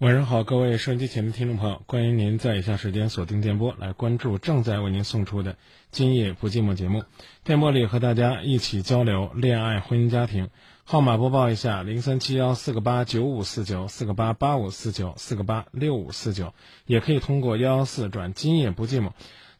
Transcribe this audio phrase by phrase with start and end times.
[0.00, 5.54] 晚上好，各位收音机前的听众朋友，欢迎您在以下时间锁定电波来关注正在为您送出的
[5.90, 7.02] 《今夜不寂寞》节目。
[7.42, 10.50] 电波里和大家一起交流恋爱、婚姻、家庭。
[10.84, 16.54] 号码播报一下：零三七幺四个八九五四九四个八八五四九四个八六五四九，
[16.86, 19.08] 也可以通过幺幺四转《今夜不寂寞》。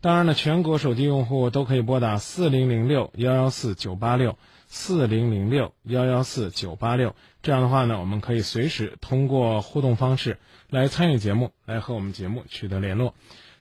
[0.01, 7.17] 当然了，全国手机用户都可以拨打四零零六幺幺四九八六四零零六幺幺四九八六。
[7.49, 10.37] 这样的话呢，我们可以随时通过互动方式
[10.69, 13.15] 来参与节目，来和我们节目取得联络。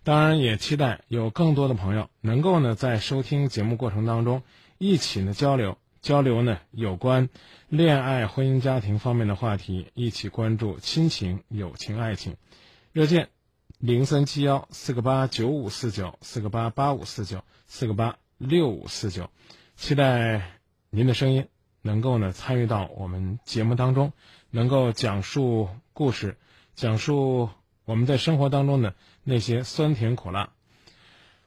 [0.04, 4.44] 当然，也期待有更多的朋友能够呢在收听节目过程当中
[4.78, 7.30] 一起呢交流交流呢有关
[7.70, 12.36] 恋爱、婚姻、家庭方面的话题，一起关注亲情、友情、爱情。
[12.92, 13.30] 热线。
[13.80, 19.30] 零三七幺四个八九五四九四个八八五四九四个八六五四九，
[19.78, 20.42] 期待
[20.90, 21.48] 您的声音
[21.88, 24.14] 能够呢参与到我们节目当中，
[24.52, 26.38] 能够讲述故事，
[26.76, 27.50] 讲述
[27.86, 30.50] 我们在生活当中的那些酸甜苦辣。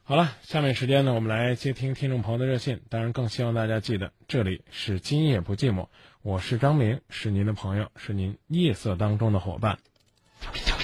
[0.03, 2.81] 好了，下面时间呢，我们来接听听众朋友的热线。
[2.89, 5.87] 当然，更希望大家记得，这里是今夜不寂寞，
[6.21, 9.77] 我是张明，是您的朋友，是您夜色当中的伙伴。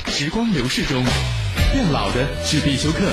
[0.06, 1.04] 时光流逝中，
[1.74, 3.12] 变老的是必修课，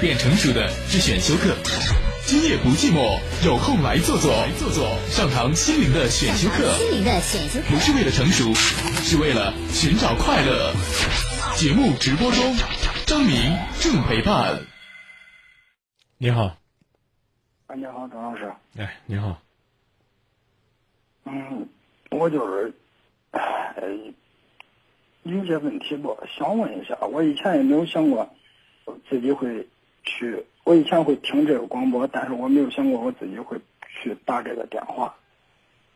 [0.00, 2.11] 变成熟的是选修课。
[2.24, 6.72] 今夜不寂寞，有空来坐坐，来坐坐，上堂心灵的选修课。
[6.78, 8.54] 心灵的选修课，不是为了成熟，
[9.02, 10.72] 是为了寻找快乐。
[11.56, 12.54] 节目直播中，
[13.06, 13.36] 张明
[13.80, 14.60] 正陪伴。
[16.16, 16.56] 你好，
[17.66, 18.50] 哎，你好，张老师。
[18.78, 19.42] 哎，你好。
[21.24, 21.68] 嗯，
[22.10, 22.72] 我就是，
[23.32, 24.14] 哎。
[25.24, 26.96] 有些问题吧，想问一下。
[27.12, 28.34] 我以前也没有想过
[29.08, 29.68] 自己会
[30.02, 35.14] 去，我以前会听这个广播，但是我没有想过我自己会去打这个电话。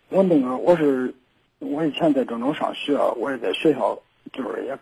[0.09, 1.14] 我那个我是
[1.59, 3.98] 我以前在郑州上学，我也在学校
[4.33, 4.78] 就是也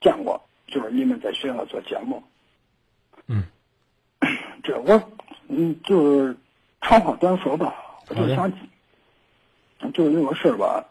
[0.00, 2.22] 见过，就是你们在学校做节目。
[3.26, 3.44] 嗯，
[4.62, 5.10] 这我
[5.48, 6.36] 嗯就是
[6.80, 7.74] 长话短说吧，
[8.08, 8.52] 我就想
[9.92, 10.86] 就是有个事儿吧，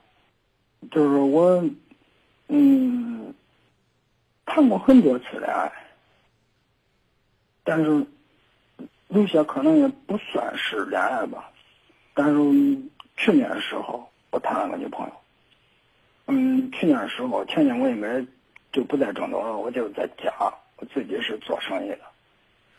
[0.91, 1.63] 就是我。
[2.51, 3.35] 嗯，
[4.47, 5.71] 谈过很多次恋爱，
[7.63, 8.03] 但是
[9.09, 11.51] 有些可能也不算是恋爱吧。
[12.15, 12.33] 但是
[13.17, 15.13] 去年时候，我谈了个女朋友。
[16.27, 18.25] 嗯，去年时候，前年我应该
[18.71, 20.31] 就不在郑州了，我就在家，
[20.77, 21.99] 我自己是做生意的，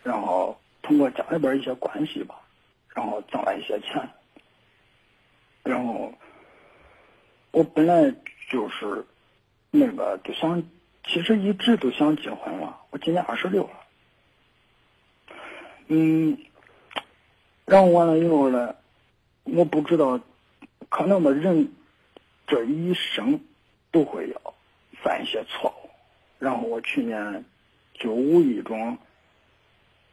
[0.02, 2.34] 然后通过家里边一些关系吧，
[2.94, 4.08] 然后挣了一些钱，
[5.62, 6.12] 然后
[7.52, 8.12] 我本来
[8.50, 9.06] 就是。
[9.72, 10.60] 那个就想，
[11.04, 12.80] 其实一直都想结婚了。
[12.90, 13.79] 我今年二十六了，
[15.92, 16.38] 嗯，
[17.64, 18.76] 然后完了以后呢，
[19.42, 20.20] 我不知道，
[20.88, 21.72] 可能吧人
[22.46, 23.44] 这一生
[23.90, 24.54] 都会要
[25.02, 25.90] 犯一些错误。
[26.38, 27.44] 然后我去年
[27.94, 28.96] 就无意中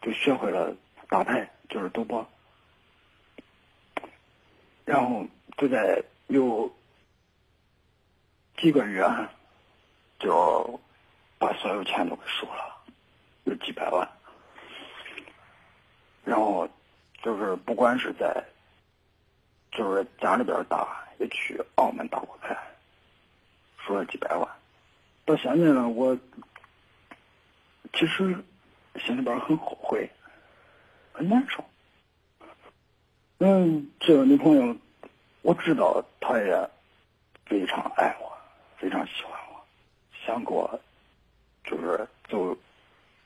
[0.02, 0.76] 就学会了
[1.10, 2.28] 打牌，就是赌博，
[4.84, 5.28] 然后
[5.58, 6.76] 就在有
[8.58, 9.08] 几个月。
[10.20, 10.80] 就
[11.38, 12.76] 把所有钱都给输了，
[13.44, 14.17] 有几百万。
[16.28, 16.68] 然后
[17.24, 18.44] 就是不管是在，
[19.72, 22.54] 就是家里边打，也去澳门打过牌，
[23.78, 24.46] 输了几百万。
[25.24, 26.18] 到现在呢，我
[27.94, 28.44] 其实
[28.98, 30.10] 心里边很后悔，
[31.14, 31.64] 很难受。
[33.38, 34.76] 嗯，这个女朋友，
[35.44, 36.70] 我知道她也
[37.46, 38.38] 非常爱我，
[38.78, 39.66] 非常喜欢我。
[40.26, 40.78] 想过，
[41.64, 42.58] 就是走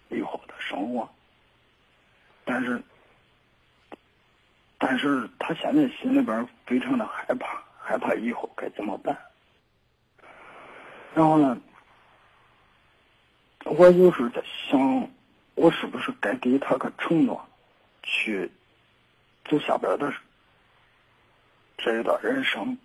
[0.10, 1.10] 以后的生活，
[2.46, 2.82] 但是，
[4.84, 9.16] 但是他现在心里边非常的害怕，害怕以后该怎么办。
[11.14, 11.56] 然后呢，
[13.64, 15.08] 我有时候在想，
[15.54, 17.48] 我是不是该给他个承诺，
[18.02, 18.52] 去
[19.46, 20.12] 走下边的
[21.78, 22.76] 这一段人生？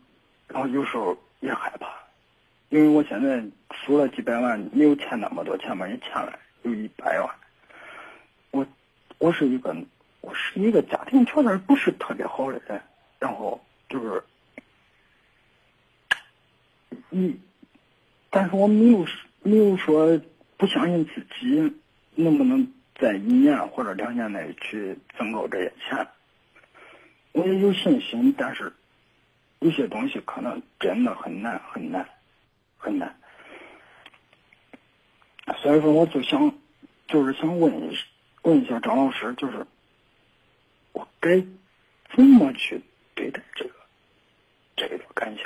[0.48, 1.88] 然后有时候也害怕。
[2.68, 3.42] 因为我现在
[3.72, 7.34] 输了几百万，没有欠那么多钱吧，也欠了有一百万。
[8.50, 8.66] 我
[9.16, 9.74] 我是一个
[10.26, 12.82] 我是一个家庭条件不是特别好的人，
[13.20, 14.24] 然后就是
[17.10, 17.38] 你，
[18.28, 19.06] 但是我没有
[19.44, 20.20] 没有说
[20.56, 21.72] 不相信自己
[22.16, 26.08] 能不能在一年或者两年内去挣够这些钱。
[27.30, 28.72] 我也有信心，但是
[29.60, 32.04] 有些东西可能真的很难很难。
[32.78, 33.16] 很难，
[35.56, 36.52] 所以说我就想，
[37.08, 37.98] 就是想问一
[38.42, 39.66] 问一下张老师，就是
[40.96, 41.44] 我该
[42.14, 42.82] 怎么去
[43.14, 43.74] 对待这个
[44.76, 45.44] 这个感情？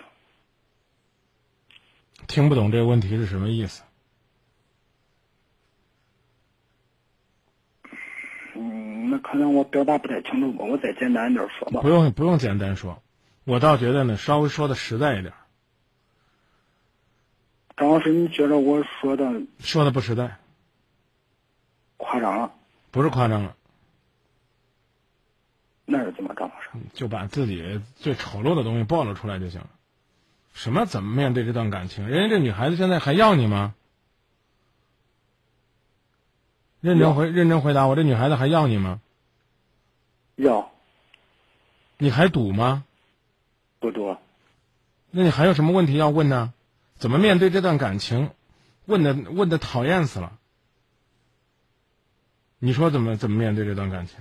[2.29, 3.83] 听不懂这个问题是什么意思？
[8.55, 11.81] 嗯，那可能我表达不太清楚吧，我再简单一点说吧。
[11.81, 13.03] 不用不用简单说，
[13.43, 15.35] 我倒觉得呢，稍微说的实在一点。
[17.77, 20.39] 张老师，你觉得我说的说的不实在？
[21.97, 22.55] 夸张了，
[22.93, 23.57] 不是夸张了，
[25.93, 26.69] 那是怎么，张老师？
[26.95, 29.69] 就把自己最丑陋的东西暴露出来就行了。
[30.55, 32.07] 什么怎么面对这段感情？
[32.07, 33.75] 人家这女孩子现在还要你吗？
[36.81, 39.01] 认真回认真回答我，这女孩子还要你吗？
[40.37, 40.71] 要
[41.99, 42.85] 你还赌吗？
[43.81, 44.21] 不多，
[45.11, 46.55] 那你还有什么问题要问呢？
[46.95, 48.31] 怎么面对这段感情？
[48.87, 50.39] 问的问的讨厌死了。
[52.61, 54.21] 你说怎么怎么面对这段感情？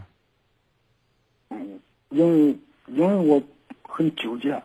[2.09, 3.43] 嗯，因为因为我
[3.83, 4.63] 很纠结，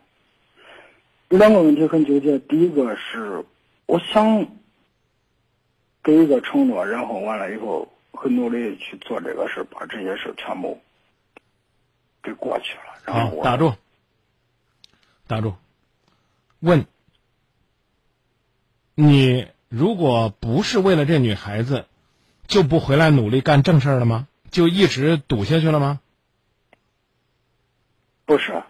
[1.28, 2.38] 有两个问题很纠结。
[2.38, 3.44] 第一个是
[3.86, 4.46] 我想
[6.02, 10.80] 给一个承诺，然后完了以后很努力去做这个事，把这些事全部
[12.22, 12.82] 给过去了。
[13.06, 13.74] 然后，我打住，
[15.26, 15.54] 打住。
[16.60, 16.86] 问，
[18.94, 21.84] 你如果不是为了这女孩子，
[22.46, 24.28] 就不回来努力干正事儿了吗？
[24.50, 26.00] 就一直赌下去了吗？
[28.24, 28.62] 不是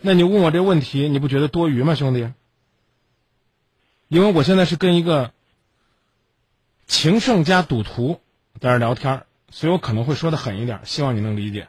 [0.00, 2.32] 那你问我这问题，你不觉得多余吗，兄弟？
[4.08, 5.32] 因为我现在是跟一个
[6.86, 8.20] 情圣加赌徒
[8.60, 11.68] 在这儿聊天儿，所以我可能会说的狠一点，希望你能理解。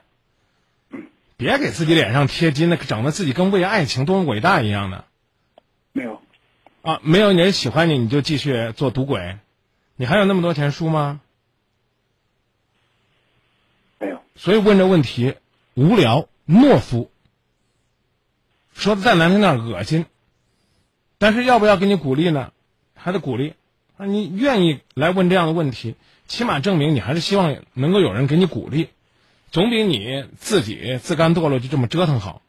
[1.37, 5.05] 别给自己脸上贴金，那整的自己跟为爱情多么伟大一样的
[5.91, 6.21] 没有
[6.81, 6.99] 啊！
[7.03, 9.37] 没有人喜欢你，你就继续做赌鬼，
[9.95, 11.21] 你还有那么多钱输吗？
[13.99, 15.35] 没有所以问这问题
[15.75, 17.11] 无聊、懦夫，
[18.73, 20.05] 说的再难听点儿恶心。
[21.17, 22.51] 但是要不要给你鼓励呢？
[22.95, 23.53] 还得鼓励。
[23.95, 25.95] 啊，你愿意来问这样的问题，
[26.27, 28.89] 起码证明你还是希望能够有人给你鼓励，
[29.51, 32.41] 总比你自己自甘堕落就这么折腾好。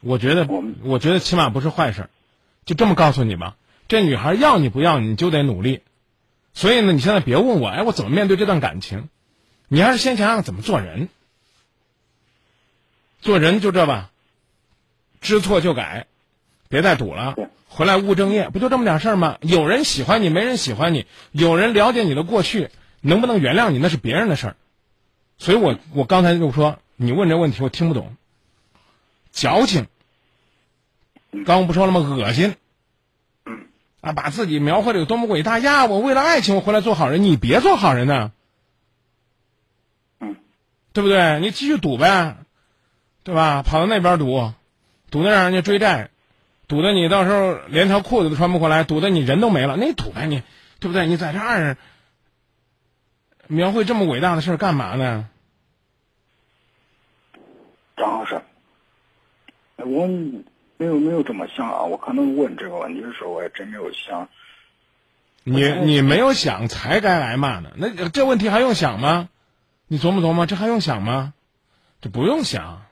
[0.00, 2.10] 我觉得我，我觉得起码不是坏事儿
[2.64, 3.56] 就这么告诉你吧，
[3.86, 5.82] 这女孩要你不要你就得努力。
[6.52, 9.08] 所以呢，你现在别问我，哎，我怎么面对这段感情？
[9.72, 11.08] 你还是先想想怎么做人。
[13.20, 14.10] 做人就这吧，
[15.20, 16.06] 知错就改，
[16.68, 17.36] 别再赌了，
[17.68, 19.38] 回来务正业，不就这么点事儿吗？
[19.42, 22.70] 有人喜欢你，没人喜欢你，有人了解你的过去，
[23.00, 24.56] 能不能原谅你那是别人的事儿。
[25.38, 28.16] 所以我我刚才就说，你问这问题我听不懂，
[29.30, 29.86] 矫情。
[31.46, 32.00] 刚不说了吗？
[32.00, 32.56] 恶心。
[34.00, 35.84] 啊，把自己描绘的有多么伟大呀！
[35.84, 38.39] 我为了爱情，我回来做好人，你别做好人呢，嗯，
[40.92, 41.40] 对不对？
[41.40, 42.36] 你继续赌呗，
[43.22, 43.62] 对吧？
[43.62, 44.52] 跑到那边赌，
[45.10, 46.10] 赌的让人家追债，
[46.66, 50.42] 赌的你到时候连条裤子都穿不过来，赌的你人都没了，那你赌呗你，
[50.80, 51.06] 对不对？
[51.06, 51.76] 你在这儿
[53.46, 55.28] 描绘这么伟大的事儿干嘛呢？
[57.96, 58.40] 张老师，
[59.76, 60.06] 我
[60.76, 64.28] 没有没有这么想啊，我可能问这个问题的时候，我也真没有想。
[65.42, 69.28] 你你没有想才该挨骂呢，那这问题还用想吗？
[69.92, 71.34] 你琢磨琢磨，这还用想吗？
[72.00, 72.86] 这不用想，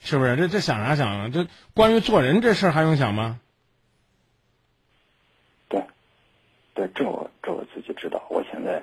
[0.00, 0.34] 是不是？
[0.36, 1.28] 这这想啥想啊？
[1.28, 3.38] 这关于做人这事儿还用想吗？
[5.68, 5.84] 对，
[6.72, 8.82] 对，这我这我自己知道，我现在，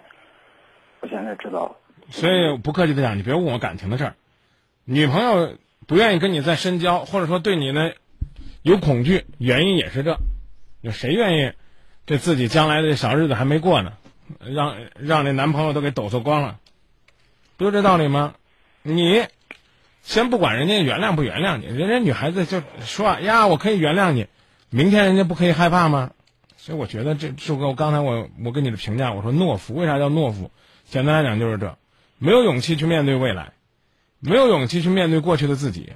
[1.00, 1.76] 我现在知道了。
[2.12, 4.16] 所以不客气的讲，你别问我感情的事儿。
[4.84, 7.94] 女朋友不愿意跟你再深交，或者说对你呢
[8.62, 10.20] 有恐惧，原因也是这。
[10.82, 11.54] 有谁愿意
[12.06, 13.94] 这自己将来的小日子还没过呢，
[14.40, 16.60] 让让这男朋友都给抖擞光了，
[17.58, 18.36] 不就这道理吗？
[18.84, 19.26] 你
[20.04, 24.28] 先不管人家原谅不原谅你，人家女孩子就说呀，我可以原谅你，
[24.70, 26.12] 明天人家不可以害怕吗？
[26.58, 30.52] 所以我觉得这就跟我刚才我我跟你的评价，我说懦夫，为啥叫懦夫？
[30.88, 31.78] 简单来讲就是这，
[32.20, 33.54] 没有勇气去面对未来，
[34.20, 35.94] 没有勇气去面对过去的自己，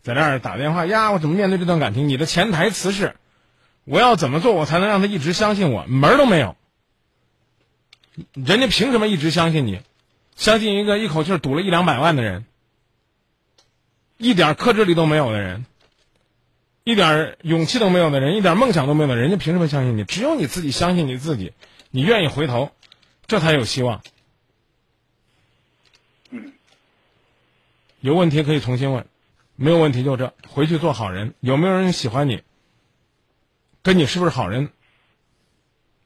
[0.00, 2.08] 在这儿打电话呀，我怎么面对这段感情？
[2.08, 3.16] 你的潜台词是，
[3.84, 5.84] 我要怎么做我才能让他一直相信我？
[5.84, 6.56] 门儿都没有，
[8.34, 9.80] 人家凭什么一直相信你？
[10.36, 12.46] 相信一个一口气儿赌了一两百万的人，
[14.16, 15.66] 一点克制力都没有的人，
[16.84, 20.04] 一点勇气都没有的人，一点梦想都没有的人，人家凭什么相信你？
[20.04, 21.52] 只有你自己相信你自己，
[21.90, 22.70] 你愿意回头，
[23.26, 24.00] 这才有希望。
[28.00, 29.06] 有问题可以重新问，
[29.56, 31.34] 没有问题就这，回去做好人。
[31.40, 32.42] 有没有人喜欢你，
[33.82, 34.70] 跟你是不是好人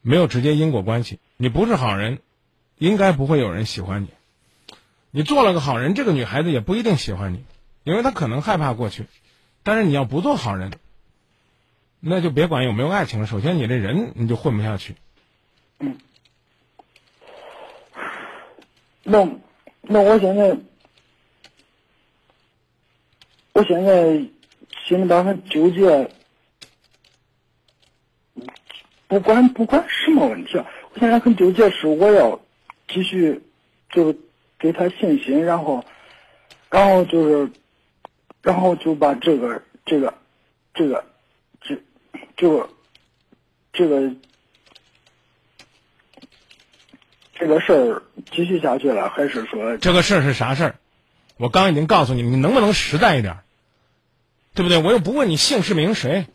[0.01, 1.19] 没有直接因果关系。
[1.37, 2.19] 你不是好人，
[2.77, 4.09] 应该不会有人喜欢你。
[5.11, 7.43] 你做了个好人，这个女孩子也不一定喜欢你，
[7.83, 9.05] 因为她可能害怕过去。
[9.63, 10.71] 但是你要不做好人，
[11.99, 13.27] 那就别管有没有爱情了。
[13.27, 14.95] 首先，你这人你就混不下去。
[15.79, 15.97] 嗯。
[19.03, 19.27] 那
[19.81, 20.57] 那我现在，
[23.53, 24.25] 我现在
[24.85, 26.11] 心里边很纠结。
[29.07, 32.39] 不管不管什么问题啊，我现在很纠结，是我要
[32.87, 33.43] 继续
[33.89, 34.15] 就
[34.57, 35.85] 给他信心，然后，
[36.71, 37.51] 然后就是，
[38.41, 40.13] 然后就把这个这个
[40.73, 41.05] 这个
[41.61, 41.77] 这
[42.35, 42.69] 这个
[43.73, 44.15] 这个
[47.33, 50.75] 这个事儿继续下去了，还是说这个事儿是啥事儿？
[51.37, 53.37] 我刚已经告诉你，你能不能实在一点？
[54.55, 54.81] 对不对？
[54.81, 56.25] 我又不问你姓氏名谁。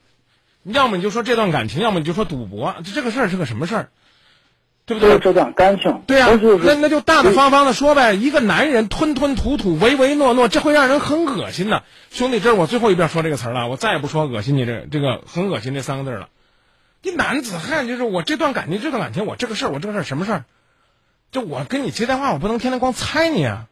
[0.63, 3.89] 要么你就说这段感情，要么你就说赌博，这这个事儿是个什么事儿，
[4.85, 5.19] 对不对？
[5.19, 6.29] 这段感情，对呀，
[6.63, 8.13] 那那就大大方方的说呗。
[8.13, 11.85] 一个男人吞吞吐吐、唯唯诺诺，这会让人很恶心的。
[12.11, 16.29] 兄弟，这是我最后一遍说这个词儿了，我再也不说恶心你这这个很恶心这三个字了。
[17.03, 20.45] 一男子汉就是我这段感情，这段感情，我这个事儿，我这个事儿什么事儿？
[21.33, 23.67] 就我跟你接电话，我不能天天光猜你啊。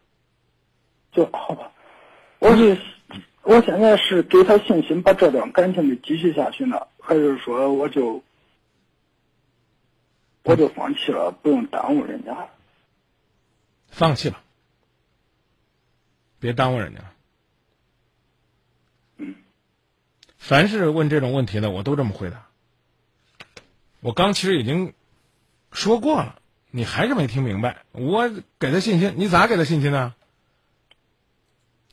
[1.13, 1.73] 就好吧，
[2.39, 2.79] 我是。
[3.49, 8.23] 我现在是给他信心，把这段感情给继续下去呢，还是说我就
[10.43, 12.51] 我就放弃了，不用耽误人家？
[13.89, 14.43] 放弃吧，
[16.39, 17.01] 别耽误人家。
[19.17, 19.35] 嗯，
[20.37, 22.49] 凡是问这种问题的，我都这么回答。
[24.01, 24.93] 我刚其实已经
[25.73, 26.39] 说过了，
[26.71, 27.87] 你还是没听明白。
[27.93, 28.29] 我
[28.59, 30.15] 给他信心，你咋给他信心呢？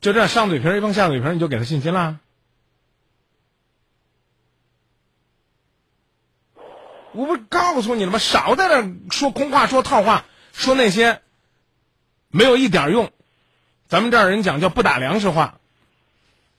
[0.06, 2.20] 就这样上嘴皮儿一碰下嘴皮儿，你就给他信心了？
[7.12, 8.20] 我不告诉你了吗？
[8.20, 11.24] 少在那说空话、说套话、说那些
[12.30, 13.12] 没有一点用。
[13.88, 15.58] 咱们这儿人讲叫不打粮食话，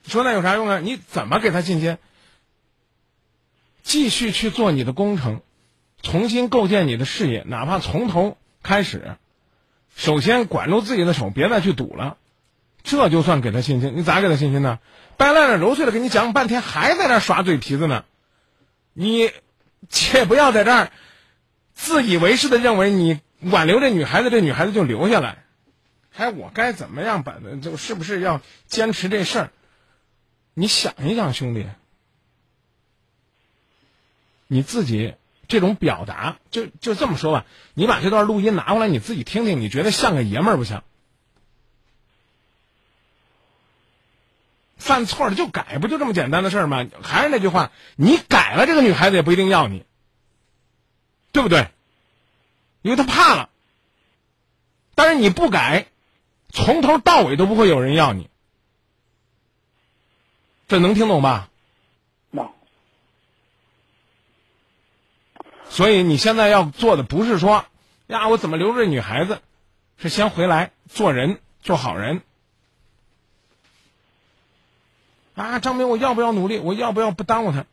[0.05, 0.79] 说那有啥用啊？
[0.79, 1.97] 你怎么给他信心？
[3.81, 5.41] 继续去做你的工程，
[6.01, 9.15] 重新构建你的事业，哪怕从头开始。
[9.95, 12.17] 首先管住自己的手，别再去赌了。
[12.87, 14.79] 这就算给他信心，你咋给他信心呢？
[15.17, 18.05] 掰烂了揉碎了给你讲半天，还在那耍嘴皮子呢。
[18.93, 19.29] 你
[19.89, 20.91] 且不要在这儿
[21.73, 25.43] 自以为是的认为你挽留这女孩子，这女孩子就留下来。
[26.09, 29.51] 还我该怎么样把就是不是要坚持这事儿？
[30.53, 31.67] 你想一想，兄弟，
[34.47, 35.15] 你自己
[35.49, 37.45] 这种表达，就就这么说吧。
[37.73, 40.85] 你把这段录音拿过来，你自己听听，你觉得像个爷们儿不像？
[44.77, 46.85] 犯错了就改，不就这么简单的事儿吗？
[47.01, 49.85] 还是那句话，你改了，这个女孩子也不一定要你，
[51.31, 51.67] 对不对？
[52.83, 53.49] 因为她怕了。
[54.95, 55.87] 但是你不改，
[56.49, 58.29] 从头到尾都不会有人要你。
[60.67, 61.49] 这能听懂吧？
[62.31, 62.49] 能。
[65.69, 67.65] 所以你现在要做的不是说
[68.07, 69.41] 呀，我怎么留着这女孩子，
[69.97, 72.21] 是先回来做人，做好人。
[75.37, 76.57] 啊，张明，我要不要努力？
[76.57, 77.63] 我要不要不耽误他？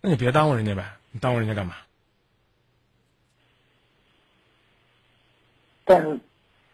[0.00, 1.76] 那你别耽误人家呗，你耽误人家干嘛？
[5.84, 6.18] 但是，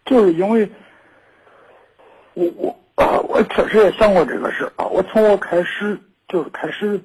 [0.07, 0.71] 就是因为，
[2.33, 2.47] 我
[2.97, 4.87] 我我确实也想过这个事啊。
[4.87, 7.03] 我从我开始就是开始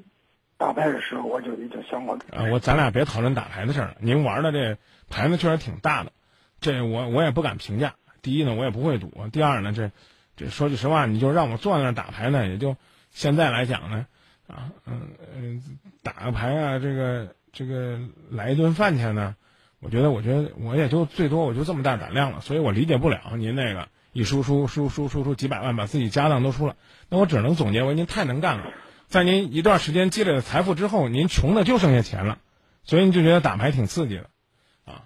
[0.57, 2.15] 打牌的时候，我就已经想过。
[2.31, 3.98] 啊，我咱俩别讨论打牌的事儿。
[4.00, 4.77] 您玩的这
[5.10, 6.13] 牌子确实挺大的，
[6.62, 7.95] 这我我也不敢评价。
[8.22, 9.91] 第一呢，我也不会赌；第二呢，这
[10.38, 12.77] 这说句实话，你就让我坐在那儿打牌呢，也就。
[13.13, 14.05] 现在来讲呢，
[14.48, 15.01] 啊，嗯
[15.36, 15.63] 嗯，
[16.01, 18.00] 打个牌啊，这个这个
[18.32, 19.36] 来一顿饭钱呢，
[19.79, 26.75] 我觉得，我觉得我也就最多我就这么大胆量了，所以我理解不了您那个一输输输输输输几百万，把自己家当都输了。
[27.08, 28.65] 那我只能总结为您太能干了，
[29.08, 32.39] 在您一段时间积累了财富之后，您穷的就剩下钱了，
[32.84, 34.25] 所以你就觉得打牌挺刺激的，
[34.86, 35.05] 啊，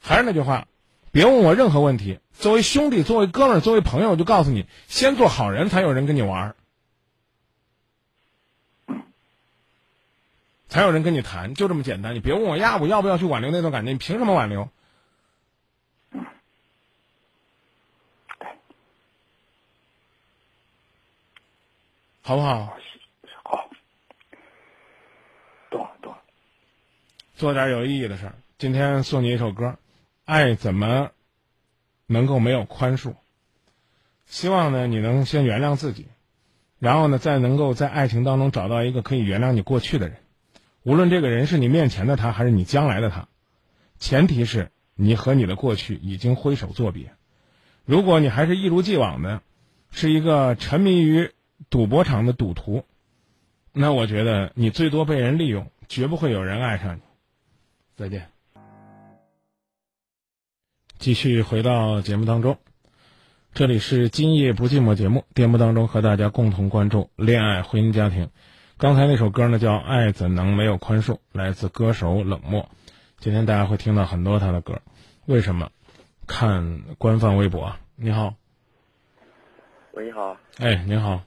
[0.00, 0.68] 还是那句话，
[1.10, 6.54] 别问我任何问题，作为兄弟，作为哥们儿，作为朋友，就告诉你，先做好人，才有人跟你玩。
[10.68, 12.14] 才有人跟你谈，就这么简单。
[12.14, 13.94] 你别问我呀，我要不要去挽留那段感情？
[13.94, 14.68] 你凭什么挽留？
[22.20, 22.76] 好不好？
[23.42, 23.70] 好，
[25.70, 26.18] 懂了懂了。
[27.34, 28.34] 做点有意义的事儿。
[28.58, 29.64] 今天送你一首歌，
[30.26, 31.10] 《爱怎么
[32.04, 33.12] 能够没有宽恕》。
[34.26, 36.08] 希望呢，你能先原谅自己，
[36.78, 40.18] 然后呢，再能够在爱情当中找到一个可以原谅你过去的人。
[40.82, 43.28] 无论这个人是你面前的他，还是你将来的他，
[43.98, 47.12] 前提是你和你的过去已经挥手作别。
[47.84, 49.42] 如果你还是一如既往的，
[49.90, 51.30] 是一个沉迷于
[51.70, 52.84] 赌博场的赌徒，
[53.72, 57.00] 那我觉得你最多被人利用，绝不会有人爱上你。
[57.96, 58.28] 再见。
[60.98, 62.58] 继续回到节目当中，
[63.54, 68.30] 这里是今夜不寂寞节目，节目当中和大家共同关注恋爱、婚姻、家庭。
[68.80, 72.68] 刚才那首歌呢叫《爱怎能没有宽恕》，来自歌手冷漠。
[73.18, 74.80] 今天大家会听到很多他的歌，
[75.26, 75.68] 为什么？
[76.28, 77.72] 看官方微博。
[77.96, 78.34] 你好，
[79.90, 81.20] 喂，你好，哎，你好，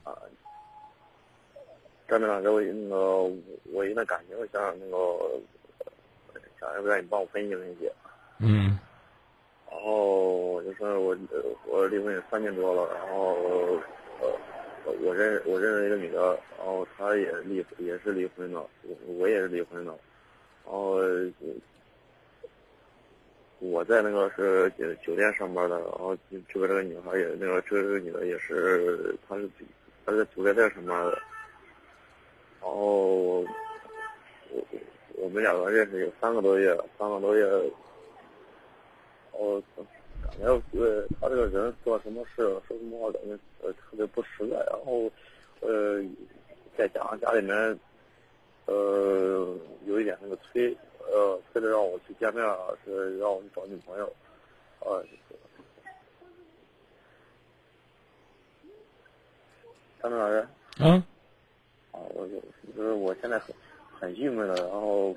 [2.08, 2.96] 张明老师，我那个
[3.74, 5.40] 我有点感情，我想那个
[6.58, 7.90] 想要不让你帮我分析分析。
[8.38, 8.78] 嗯
[9.70, 13.34] 然后我就说我呃我离婚也三年多了，然后
[14.22, 14.32] 呃
[14.84, 19.92] 我认我认识一个女的，然后她也离也是离婚的，我我也是离婚的，
[20.64, 20.98] 然后
[23.58, 29.48] 我在那个是酒酒店上班的，然后这这个这个女孩也那个这个这个女的也是她是
[30.04, 31.12] 她是酒店店上班的，
[32.60, 33.44] 然后我
[35.16, 37.46] 我们两个认识有三个多月，三个多月。
[39.34, 39.60] 我
[40.38, 44.56] 感觉呃，他这个人做什么事说什么话，感觉呃特别不实在。
[44.70, 45.10] 然后
[45.60, 46.02] 呃，
[46.76, 47.78] 再加上家里面
[48.66, 54.06] 呃有一点那个催呃催着让我去见面啊，是让我去找女朋友
[54.80, 54.98] 啊。
[60.02, 60.48] 张明老师
[60.80, 60.94] 嗯，
[61.92, 62.40] 啊，我就
[62.74, 63.54] 就是我现在很
[64.00, 65.14] 很郁闷的，然后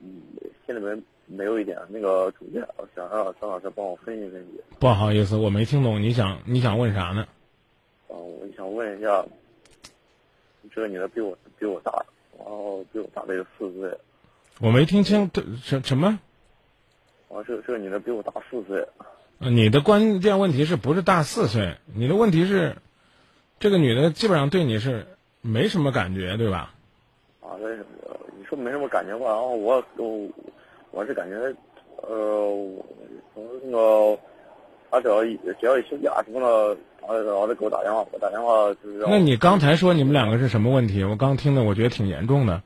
[0.00, 0.22] 嗯
[0.66, 1.00] 心里面。
[1.32, 4.60] 没有一点那个主见，我想让张老师帮我分析分析。
[4.80, 7.24] 不好意思，我没听懂，你想你想问啥呢？
[8.08, 9.24] 啊，我想问一下，
[10.74, 12.04] 这个女的比我比我大，
[12.36, 13.96] 然后比我大了有四岁。
[14.60, 16.18] 我没听清，这什什么？
[17.28, 18.84] 啊，这个这个女的比我大四岁。
[19.38, 21.76] 你的关键问题是不是大四岁？
[21.94, 22.76] 你的问题是，
[23.60, 25.06] 这个女的基本上对你是
[25.42, 26.74] 没什么感觉，对吧？
[27.40, 27.68] 啊，那
[28.36, 29.26] 你说没什么感觉吧？
[29.26, 30.28] 然后我我。
[30.92, 31.36] 我是感觉，
[32.02, 32.68] 呃，
[33.32, 34.18] 从那个，
[34.90, 36.76] 他只要一只要一休假什么的，
[37.24, 38.98] 然后就给我打电话，我打电话就是。
[39.06, 41.04] 那你刚才说你们两个是什么问题？
[41.04, 42.60] 我刚听的，我觉得挺严重的。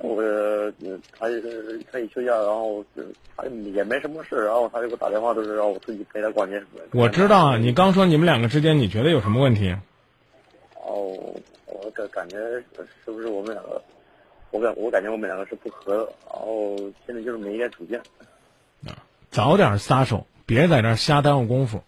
[0.00, 0.22] 我
[1.18, 1.26] 他
[1.90, 2.84] 他一休假，然后
[3.36, 6.62] 他也没什么事，然后他就给我打电话，都是让我自己陪他逛街。
[6.92, 9.74] 我知道啊，你刚说你们两个之间，你觉得有什么问题？
[10.74, 11.34] 哦，
[11.66, 12.38] 我感感觉
[13.04, 13.82] 是不是我们两个？
[14.56, 18.00] 我感我感觉我们两个是不和的，然后现在就是没一点主见。
[18.86, 21.84] 啊，早点撒手，别在这儿瞎耽误功夫。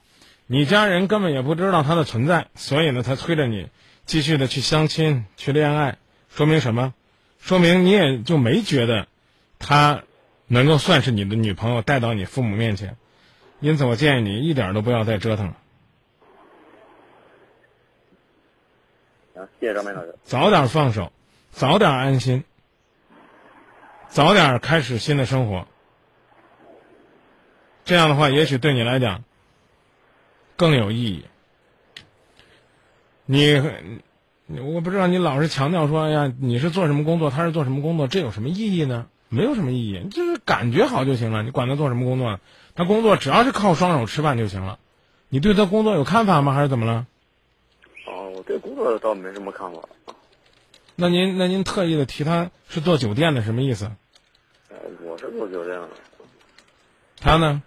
[0.46, 3.70] 你家人根本也不知道他的存在，所以呢，才催着你
[4.04, 5.96] 继续的去相亲、去恋爱。
[6.28, 6.92] 说明什么？
[7.40, 9.06] 说明你也就没觉得
[9.58, 10.02] 他
[10.46, 12.98] 能够算是你的女朋友，带到你父母面前。
[13.60, 15.56] 因此，我建议你一点都不要再折腾了。
[19.34, 20.14] 行，谢谢张梅老师。
[20.24, 21.10] 早点放手，
[21.50, 22.44] 早点安心。
[24.08, 25.66] 早点开始新的生活，
[27.84, 29.22] 这样的话，也许对你来讲
[30.56, 31.24] 更有意义。
[33.26, 33.60] 你，
[34.60, 39.06] 我不知道你老是强调说，哎呀，你是做什么工作，他是做什么工作，这有什么意义呢？
[39.28, 41.42] 没有什么意义，就是感觉好就行了。
[41.42, 42.40] 你管他做什么工作，
[42.74, 44.78] 他工作只要是靠双手吃饭就行了。
[45.28, 46.54] 你对他工作有看法吗？
[46.54, 47.06] 还是怎么了？
[48.06, 49.80] 哦，我对工作倒没什么看法。
[51.00, 53.88] 那您那您特意的提他是做酒店的什么意思？
[54.68, 55.88] 呃，我是做酒店的。
[57.20, 57.62] 他呢？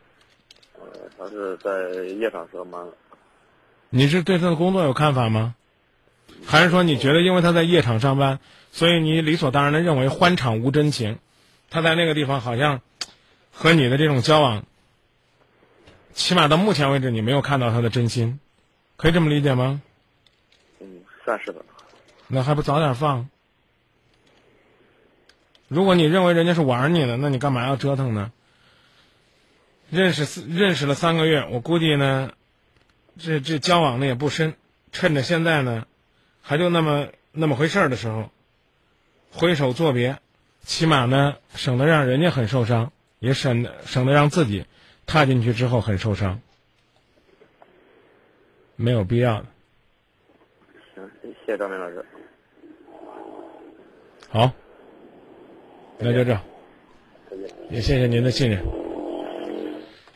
[0.77, 0.85] 呃，
[1.17, 2.85] 他是在夜场上班。
[3.89, 5.55] 你是对他的工作有看法吗？
[6.45, 8.39] 还是说你觉得因为他在夜场上班，
[8.73, 11.17] 所以你理所当然的认为欢场无真情？
[11.69, 12.81] 他在那个地方好像
[13.53, 14.65] 和你的这种交往，
[16.11, 18.41] 起码到目前为止你没有看到他的真心，
[18.97, 19.81] 可以这么理解吗？
[20.81, 21.63] 嗯，算是的。
[22.31, 23.29] 那还不早点放？
[25.67, 28.31] 如果你认为人家是玩你的，那你干嘛要折腾呢？
[29.89, 32.31] 认识认识了三个月，我估计呢，
[33.17, 34.53] 这这交往的也不深。
[34.93, 35.85] 趁着现在呢，
[36.41, 38.29] 还就那么那么回事儿的时候，
[39.31, 40.19] 挥手作别，
[40.63, 44.65] 起码呢，省得让人家很受伤，也省得省得让自己
[45.05, 46.41] 踏进去之后很受伤，
[48.75, 49.45] 没有必要的。
[50.95, 52.05] 行，谢谢张明老师。
[54.33, 54.53] 好，
[55.99, 56.39] 那就这，
[57.69, 58.63] 也谢谢您的信任。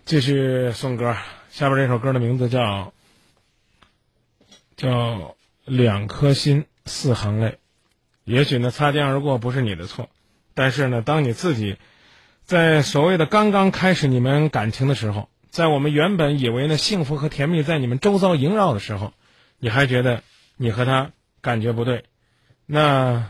[0.05, 1.17] 继续送歌，
[1.49, 2.93] 下边这首歌的名字叫
[4.77, 7.59] 叫两颗心四行泪。
[8.23, 10.07] 也许呢，擦肩而过不是你的错，
[10.53, 11.75] 但是呢，当你自己
[12.45, 19.11] 在所谓的刚刚开始你们感情的时候，在我们原本以为呢幸福和甜蜜在你们周遭萦绕的时候，
[19.59, 20.23] 你还觉得
[20.55, 22.05] 你和他感觉不对，
[22.65, 23.29] 那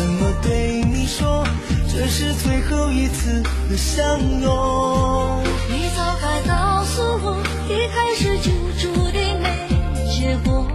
[0.00, 1.44] 怎么对你说？
[1.92, 5.44] 这是最后一次的相拥。
[5.68, 7.36] 你早该告诉我，
[7.68, 9.68] 一开始就注定没
[10.10, 10.66] 结果。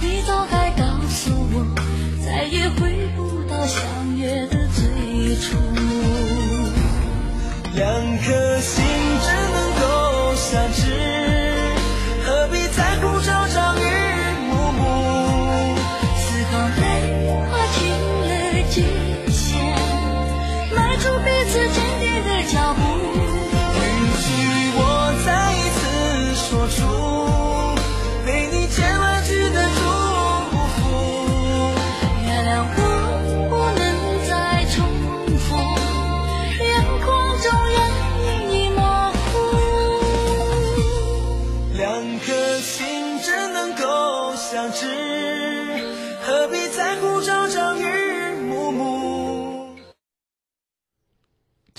[0.00, 1.66] 你早该告诉我，
[2.24, 5.58] 再也回不到相约的最初。
[7.74, 7.84] 两
[8.16, 8.82] 颗心
[9.20, 10.72] 只能够相，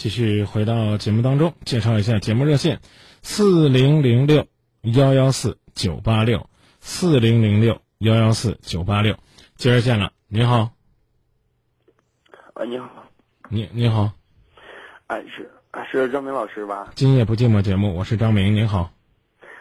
[0.03, 2.81] 继续回到节目当中，介绍一下节目热线：
[3.21, 4.47] 四零零六
[4.81, 6.49] 幺幺四九八六，
[6.81, 9.17] 四零零六幺幺四九八六。
[9.55, 10.71] 接热线了，您好，
[12.55, 12.89] 喂，你好，
[13.47, 14.11] 你你好，
[15.07, 16.91] 哎是哎是张明老师吧？
[16.95, 18.91] 今夜不寂寞节目，我是张明，您好，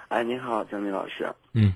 [0.08, 1.72] 哎，您好，张明老师，嗯，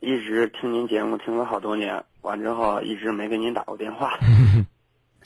[0.00, 4.18] 一直听您节目听了好多年，完之后一直没给您打过电话，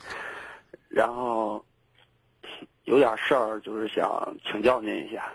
[0.91, 1.65] 然后
[2.89, 5.31] 有点事儿，就是想请教您一下。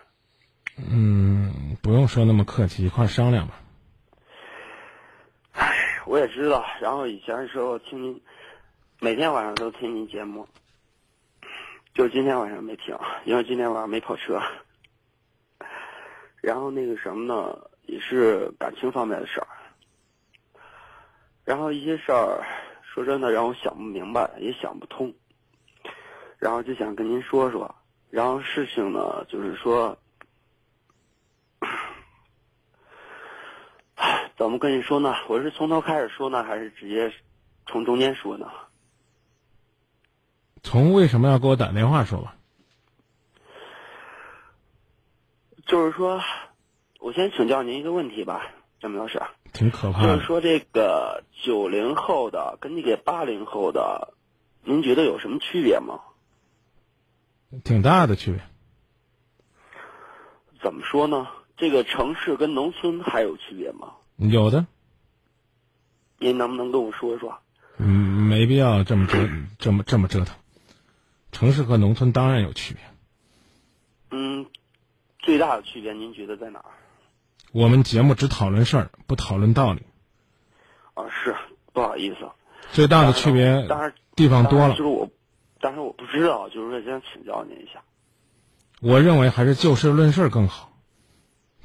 [0.76, 3.62] 嗯，不用说那么客气，一块儿商量吧。
[5.52, 5.72] 哎，
[6.08, 8.20] 我也知道，然后以前的时候听您，
[9.00, 10.48] 每天晚上都听您节目，
[11.94, 14.42] 就今天晚上没听，因为今天晚上没跑车。
[16.42, 19.48] 然后那个什么呢，也是感情方面的事儿。
[21.46, 22.44] 然后一些事儿，
[22.82, 25.14] 说真的让我想不明白，也想不通。
[26.44, 27.74] 然后就想跟您说说，
[28.10, 29.98] 然后事情呢，就是说，
[34.36, 35.16] 怎么跟你说呢？
[35.30, 37.14] 我是从头开始说呢，还是直接
[37.66, 38.52] 从中间说呢？
[40.62, 42.36] 从为什么要给我打电话说吧。
[45.66, 46.20] 就是说，
[47.00, 48.52] 我先请教您一个问题吧，
[48.82, 49.22] 张明老师。
[49.54, 50.16] 挺可怕的。
[50.16, 54.14] 就是说，这个九零后的跟这个八零后的，
[54.66, 56.02] 您觉得有什么区别吗？
[57.64, 58.42] 挺大的区别。
[60.62, 61.28] 怎么说呢？
[61.56, 63.94] 这个城市跟农村还有区别吗？
[64.18, 64.66] 有的，
[66.18, 67.40] 您能不能跟我说说？
[67.78, 67.88] 嗯，
[68.28, 70.36] 没必要这么折，这么这么折腾。
[71.32, 72.84] 城市和农村当然有区别。
[74.12, 74.46] 嗯，
[75.20, 76.66] 最大的区别您觉得在哪儿？
[77.52, 79.82] 我们节目只讨论事儿，不讨论道理。
[80.94, 81.36] 啊，是
[81.72, 82.30] 不好意思，
[82.72, 84.78] 最大的区别当然地方多了就。
[84.78, 85.10] 是我，
[85.64, 87.82] 但是我不知道，就是说想请教您一下。
[88.82, 90.74] 我认为还是就事论事更好，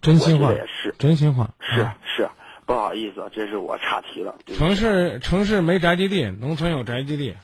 [0.00, 1.50] 真心话也是，真心话。
[1.58, 2.30] 是啊是，
[2.64, 4.36] 不好意思，这是我岔题了。
[4.56, 7.34] 城市城市没宅基地，农村有宅基地，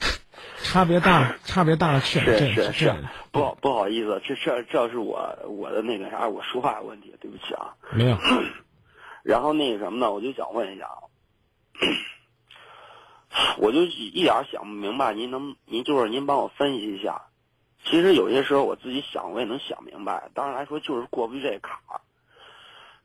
[0.64, 2.92] 差别大， 差别大了去是是是，
[3.30, 7.74] 不好不好意思，这这这是我我的那个啥，我说话有问题，对不起啊。
[7.92, 8.18] 没有。
[9.22, 10.98] 然后那个什么呢，我就想问一下啊，
[13.58, 17.22] 我就一点想不明白，您能您就是您帮我分析一下。
[17.84, 22.00] 其实有些时候我自己想我也能想明白，当然来说就是过不去这坎儿。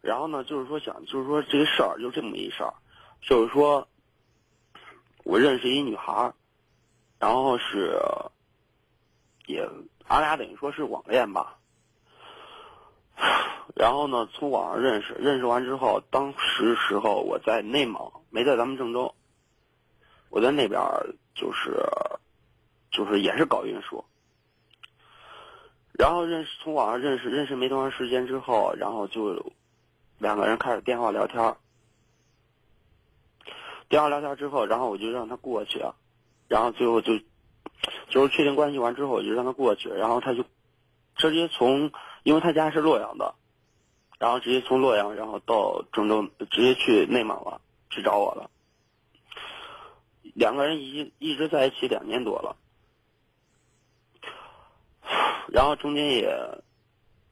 [0.02, 2.74] 然后呢，就是说想就是说这个事儿就这么一事儿，
[3.22, 3.88] 就是说
[5.24, 6.34] 我认识一女孩儿，
[7.20, 7.98] 然后是
[9.48, 9.68] 也
[10.08, 11.58] 俺俩等于说是网恋吧。
[13.76, 19.13] 然后呢，从网上认识，认识完之后，当时时候我在内蒙，没在咱们郑州。
[20.30, 20.82] 我在那边
[21.34, 21.76] 就是，
[22.92, 24.04] 就是也是搞运输。
[25.94, 29.52] 然后认识，从网上认识，认识没多长时间之后，然后就
[30.20, 31.56] 两个人开始电话聊天。
[33.90, 35.82] 电话聊天之后，然后我就让他过去，
[36.48, 37.18] 然后最后就
[38.10, 40.44] 就是确定关系完之后，我就让他过去，然后他就
[41.16, 41.90] 直接从，
[42.24, 43.34] 因为他家是洛阳的，
[44.20, 48.52] 然后直接从洛阳，然后到郑州，直接去内蒙了，去找我了。
[50.38, 52.56] 两个人一一直在一起两年多了，
[55.50, 56.30] 然后中间也，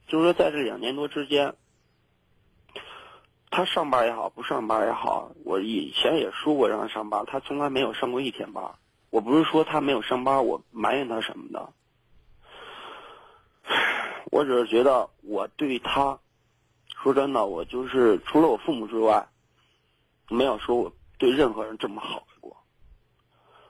[0.07, 1.53] 就是说在这两年多之间，
[3.51, 8.63] 他上班也好，不上班也好，我以前也说过让他上班，他从来没有上过一天班。
[9.11, 11.73] 我不是说他没有上班，我埋怨他什么的，
[14.31, 16.19] 我只是觉得我对他，
[17.03, 19.27] 说真的，我就是除了我父母之外，
[20.27, 22.25] 没有说我对任何人这么好。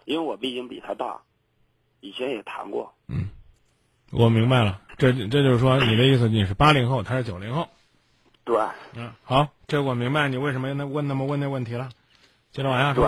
[0.05, 1.21] 因为我毕竟比他大，
[1.99, 2.93] 以前也谈过。
[3.07, 3.29] 嗯
[4.11, 7.67] 我明白了，这这就是说你的意思，你是八零后，他是九零后。
[8.45, 8.57] 对，
[8.95, 11.89] 嗯，好，这我明白你为什么那问那么问那问题了。
[12.51, 13.07] 接着往下说。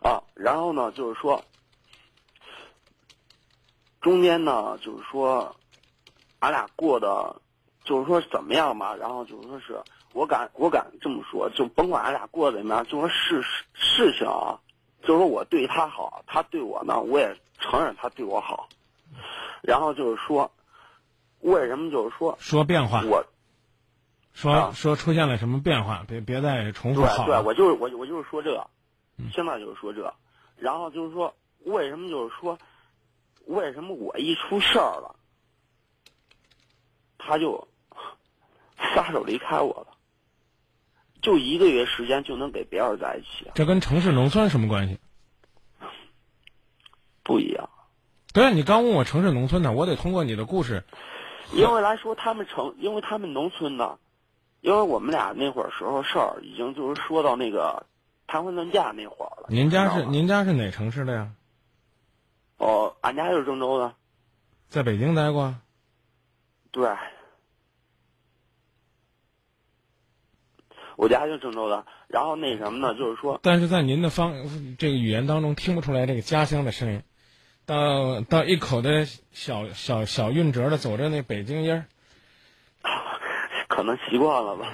[0.00, 1.42] 啊，然后呢，就是说，
[4.00, 5.54] 中间呢，就是说，
[6.40, 7.40] 俺俩过的，
[7.84, 9.80] 就是说怎么样吧，然后就是说是
[10.12, 13.40] 我敢，我敢这么说，就甭管俺俩过得怎么样，就说事
[13.72, 14.58] 事情啊，
[15.02, 18.68] 就是说我对他好，他对我呢，我也承认他对我好，
[19.62, 20.50] 然后就是说，
[21.40, 23.24] 为什么就是说说变化，我
[24.32, 28.66] 说、啊说出现了什么变化，别别再重复对对，我就是我我就是说这，个
[29.32, 30.14] 现在就是说这个，
[30.56, 31.34] 然后就是说
[31.64, 32.58] 为什么就是说，
[33.46, 35.14] 为什么我一出事儿了，
[37.18, 37.68] 他就
[38.94, 39.91] 撒手离开我了，
[41.22, 44.98] 就一个月时间就能给别人在一起，这跟城市农村什么关系？
[47.22, 47.70] 不一样。
[48.34, 50.82] 对啊，你刚问我城市农村的，我得通过你的故事。
[51.52, 53.98] 因为来说他们城，因为他们农村的，
[54.60, 57.86] 因为我们俩那会儿时候事儿已经就是说到那个
[58.26, 59.46] 谈婚论嫁那会儿了。
[59.48, 61.30] 您家是您家是哪城市的呀？
[62.56, 63.94] 哦，俺家就是郑州的，
[64.68, 65.54] 在北京待过？
[66.70, 66.88] 对。
[70.96, 74.34] 我家就郑州的，然后那什么呢，就是说，但是在您的方
[74.78, 77.02] 这个语言当中听不出来这个家乡的声音，
[77.66, 81.84] 到到一口的小小小韵折的走着那北京音儿，
[83.68, 84.66] 可能习惯了吧，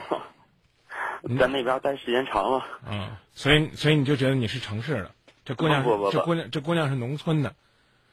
[1.22, 2.64] 你在那边待时间长了。
[2.90, 5.10] 嗯，所以所以你就觉得你是城市的，
[5.44, 7.54] 这姑娘是不不不这姑娘这姑娘是农村的，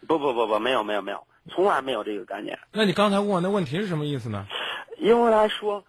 [0.07, 2.59] 不不不不，没有没有没有，从来没有这个概念。
[2.71, 4.45] 那你刚才问我那问题是什么意思呢？
[4.97, 5.83] 因为来说，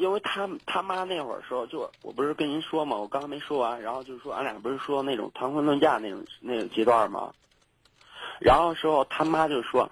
[0.00, 7.34] 因为他他妈那会儿时候，就我不是跟您说嘛，我刚刚没说完，然后就是说俺俩不是说那种谈婚论嫁那种那种阶段吗？
[8.40, 9.90] 然后时候他妈就说，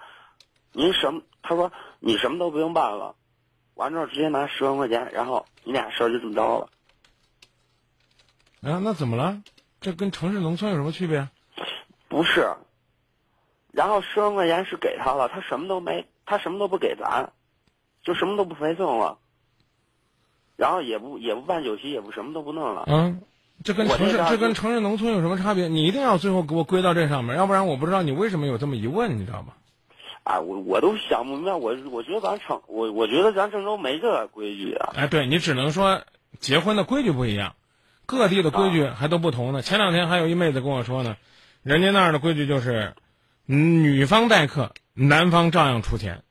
[0.71, 1.21] 您什么？
[1.43, 3.15] 他说你什么都不用办了，
[3.75, 6.69] 完之后直接拿十万块钱，然后你俩事儿就这么着了。
[8.61, 9.43] 啊，那怎么了？
[9.79, 11.29] 这跟城市农村有什么区别？
[12.07, 12.51] 不是，
[13.71, 17.31] 然后十万块钱是给他了，他什么都没，他什么都不给咱，
[18.01, 19.19] 就什么都不陪送了，
[20.59, 22.83] 然后也不也不办酒席，也不什么都不弄了。
[22.87, 23.21] 嗯，
[23.63, 25.69] 这跟城市这跟城市农村有什么差别？
[25.69, 29.53] 你一定要最后给我归到这上面，要不然我不知道你为什么有这么一问，你知道吗？
[30.25, 34.91] 啊，我我都想不明白，我我觉得咱城，我我觉得咱郑州没这个规矩啊。
[34.97, 36.01] 哎，对你只能说
[36.39, 37.55] 结婚的规矩不一样，
[38.05, 39.61] 各地的规矩还都不同呢。
[39.61, 41.15] 前两天还有一妹子跟我说呢，
[41.63, 42.95] 人家那儿的规矩就是，
[43.47, 46.21] 嗯女方待客，男方照样出钱。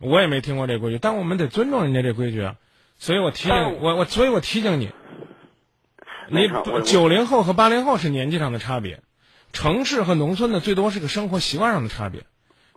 [0.00, 2.56] 我也没听过这规矩，但我们得尊重人家这规矩啊。
[3.02, 4.92] 所以我提醒我我，所以我提醒你，
[6.28, 6.48] 你
[6.84, 9.02] 九零后和八零后是年纪上的差别，
[9.52, 12.22] 城市和农村的最多是个生活习惯上的差别，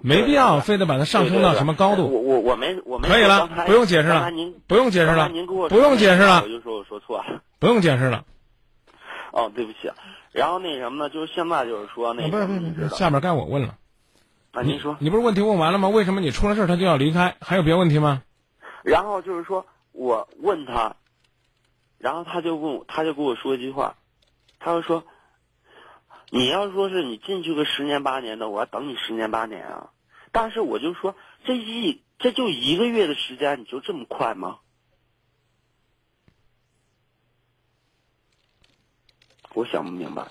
[0.02, 2.08] 没必要非得把它上升到什么高度。
[2.12, 4.32] 我我我没我没可以了不用解释了
[4.66, 5.30] 不用解释了
[5.70, 7.44] 不用解释了我就说我说错了。
[7.60, 8.26] 不用解释了。
[9.32, 9.92] 哦，对不起。
[10.32, 11.12] 然后那什么呢？
[11.12, 13.76] 就是现在就是说那啊不是个，下边该我问了。
[14.54, 14.98] 啊，您说。
[14.98, 15.90] 你不是问题问完了吗？
[15.90, 17.36] 为什么你出了事儿他就要离开？
[17.42, 18.24] 还有别问题吗？
[18.84, 20.97] 然后就是说我问他，
[21.97, 23.95] 然后他就问我，他就跟我说一句话，
[24.60, 25.05] 他就说，
[26.29, 29.91] 你要说是你进去个十年八年的，我要等你十年八年啊。
[30.34, 34.60] 但是我就说这一这就一个月的时间，你就这么快吗？
[39.53, 40.27] 我想不明白。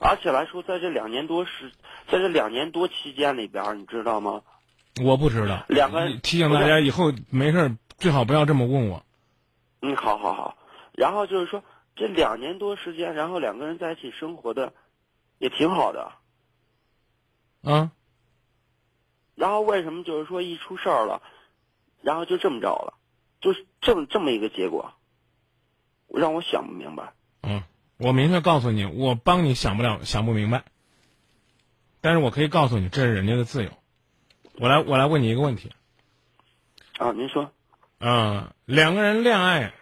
[0.00, 1.70] 而且来说，在这两年多时，
[2.10, 4.42] 在这两年多期间里边儿，你知道吗？
[5.00, 5.64] 我不知道。
[5.68, 9.04] 两个提醒大家以后没事儿最好不要这么问我。
[9.80, 10.56] 嗯，好好好。
[10.92, 11.62] 然后就是说，
[11.96, 14.72] 这两年多时间，然后两个人在一起生活的
[15.38, 16.12] 也挺好的。
[17.62, 17.92] 啊，
[19.34, 21.22] 然后为什么就是说一出事儿了，
[22.02, 22.94] 然后就这么着了，
[23.40, 24.92] 就是这么这么一个结果，
[26.08, 27.12] 让我想不明白。
[27.42, 27.62] 嗯，
[27.96, 30.64] 我明确告诉你，我帮你想不了想不明白，
[32.00, 33.70] 但是我可以告诉你，这是人家的自由。
[34.56, 35.72] 我来，我来问你一个问题。
[36.98, 37.50] 啊，您说，
[38.06, 39.72] 嗯，两个人恋爱，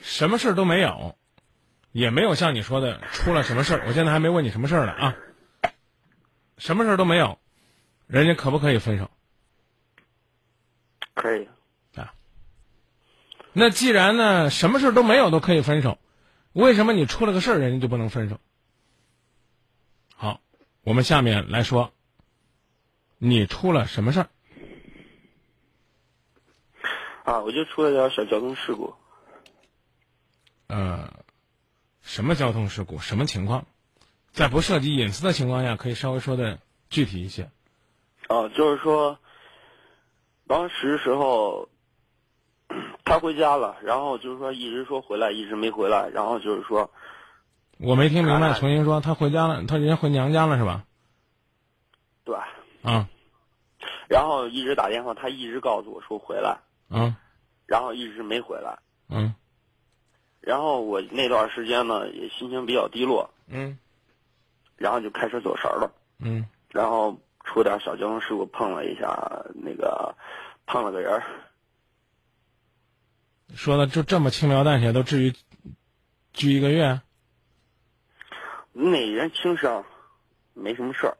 [0.00, 1.16] 什么事儿都没有，
[1.92, 3.84] 也没有像你说的出了什么事儿。
[3.86, 5.16] 我现在还没问你什么事儿呢啊，
[6.58, 7.38] 什么事儿都没有，
[8.08, 9.08] 人家可不可以分手？
[11.14, 11.48] 可以
[11.94, 12.12] 啊。
[13.52, 16.00] 那既然呢，什么事儿都没有都可以分手，
[16.52, 18.40] 为什么你出了个事儿，人家就不能分手？
[20.16, 20.40] 好，
[20.82, 21.92] 我们下面来说，
[23.18, 24.28] 你出了什么事儿？
[27.24, 28.94] 啊，我就出了点小交通事故。
[30.68, 31.08] 呃，
[32.00, 32.98] 什么交通事故？
[32.98, 33.66] 什么情况？
[34.32, 36.58] 在不涉及隐私的情况下，可以稍微说的
[36.88, 37.50] 具体一些。
[38.28, 39.18] 啊，就是说，
[40.46, 41.68] 当时时候
[43.04, 46.90] 他回家了，然后就是说一直说回来，一直没回来，然后就是说，
[47.78, 49.00] 我没听明白，啊重新说。
[49.00, 50.86] 他回家了，他人家回娘家了是吧？
[52.24, 52.36] 对，
[52.82, 53.08] 啊
[54.08, 56.58] 然后一直打电话，他一直告诉我说回来，
[56.92, 57.18] 啊
[57.66, 58.78] 然后一直没回来，
[59.08, 59.34] 嗯。
[60.40, 63.78] 然后我那段时间呢也心情比较低落，嗯。
[64.76, 66.44] 然后就开始走神儿了，嗯。
[66.70, 70.14] 然后出点小交通事故，碰了一下那个
[70.66, 71.22] 碰了个人儿，
[73.54, 75.32] 说的就这么轻描淡写，都至于
[76.32, 77.00] 拘一个月？
[78.72, 79.84] 那人轻伤，
[80.54, 81.16] 没什么事儿。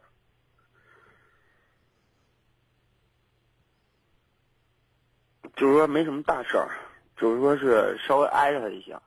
[5.55, 6.69] 就是说没什么大事儿，
[7.17, 9.01] 就是说是稍微挨着他一下。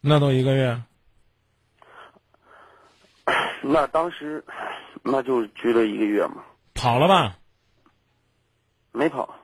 [0.00, 0.80] 那都一个月？
[3.62, 4.44] 那当时，
[5.02, 7.36] 那就拘了一个月嘛，跑了吧？
[8.92, 9.38] 没跑。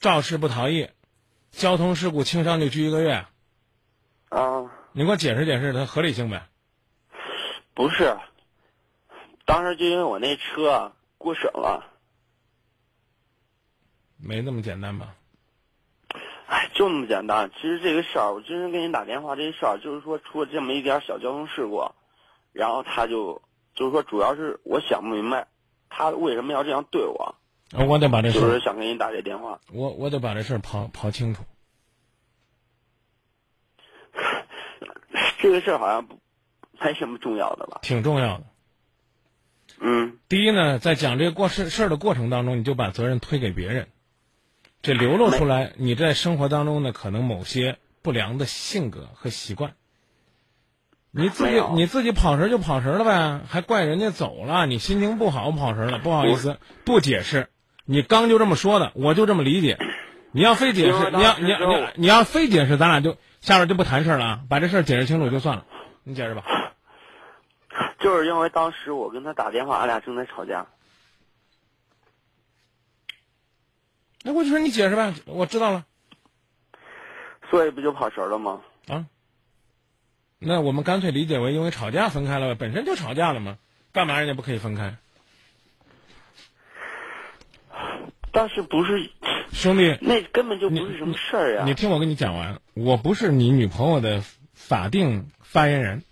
[0.00, 0.90] 肇事不逃逸，
[1.50, 3.24] 交通事故轻伤就拘一个月？
[4.28, 6.46] 啊，你给我解释解释它合理性呗？
[7.72, 8.16] 不是，
[9.46, 11.93] 当时就因为我那车啊过审了，
[14.18, 15.14] 没那么简单吧？
[16.46, 17.50] 哎，就那么简单。
[17.56, 21.90] 其实这个事儿，我今天给你打电话，这事儿就是说出了这么一点小交通事故，
[22.52, 23.42] 然后他就
[23.74, 25.46] 就是说，主要是我想不明白，
[25.88, 27.34] 他为什么要这样对我，
[27.72, 29.60] 啊我得把这事就是儿，想给你打这电话。
[29.72, 31.42] 我我得把这事儿刨刨清楚。
[35.40, 36.18] 这个事儿好像不
[36.78, 37.80] 没什么重要的吧？
[37.82, 38.44] 挺重要的。
[39.80, 43.88] 嗯，第一呢，在讲这个过事事儿的过程当中，你就把责任推给别人，
[44.84, 49.72] 这流露出来你在生活当中呢，可能某些不良的性格和习惯。
[51.10, 57.48] 你自己你自己跑神儿就跑神儿了呗，还怪人家走了，你心情不好跑神儿了，不好意思，不解释，
[57.86, 59.78] 你刚就这么说的，我就这么理解。
[60.32, 65.64] 你要非解释，你要你你要你要非解释，咱俩就下边就不谈事儿了啊，把这事儿解释清楚就算了。
[66.02, 66.42] 你解释吧。
[68.00, 70.66] 就是因为当时我跟他打电话，俺俩正在吵架。
[74.26, 75.84] 那我就说你解释呗，我知道了。
[77.50, 78.62] 所以不就跑神儿了吗？
[78.88, 79.04] 啊，
[80.38, 83.58] 那我们干脆理解为因为吵架分开了呗，本身就吵架了嘛，
[83.92, 84.96] 干嘛人家不可以分开？
[88.32, 89.10] 但是不是
[89.52, 91.64] 兄弟，那根本就不是什么事儿呀？
[91.66, 94.24] 你听我跟你讲完，我不是你女朋友的
[94.54, 96.02] 法定发言人，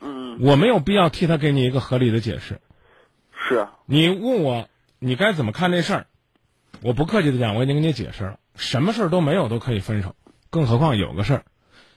[0.00, 2.60] 嗯，我没有必要替她给你一个合理的解释。
[3.32, 4.68] 是啊你问我
[4.98, 6.06] 你该怎么看这事儿，
[6.84, 10.14] 我不客气的讲，我已经跟你解释了，什么事儿都没有都可以分手，
[10.50, 11.44] 更何况有个事儿，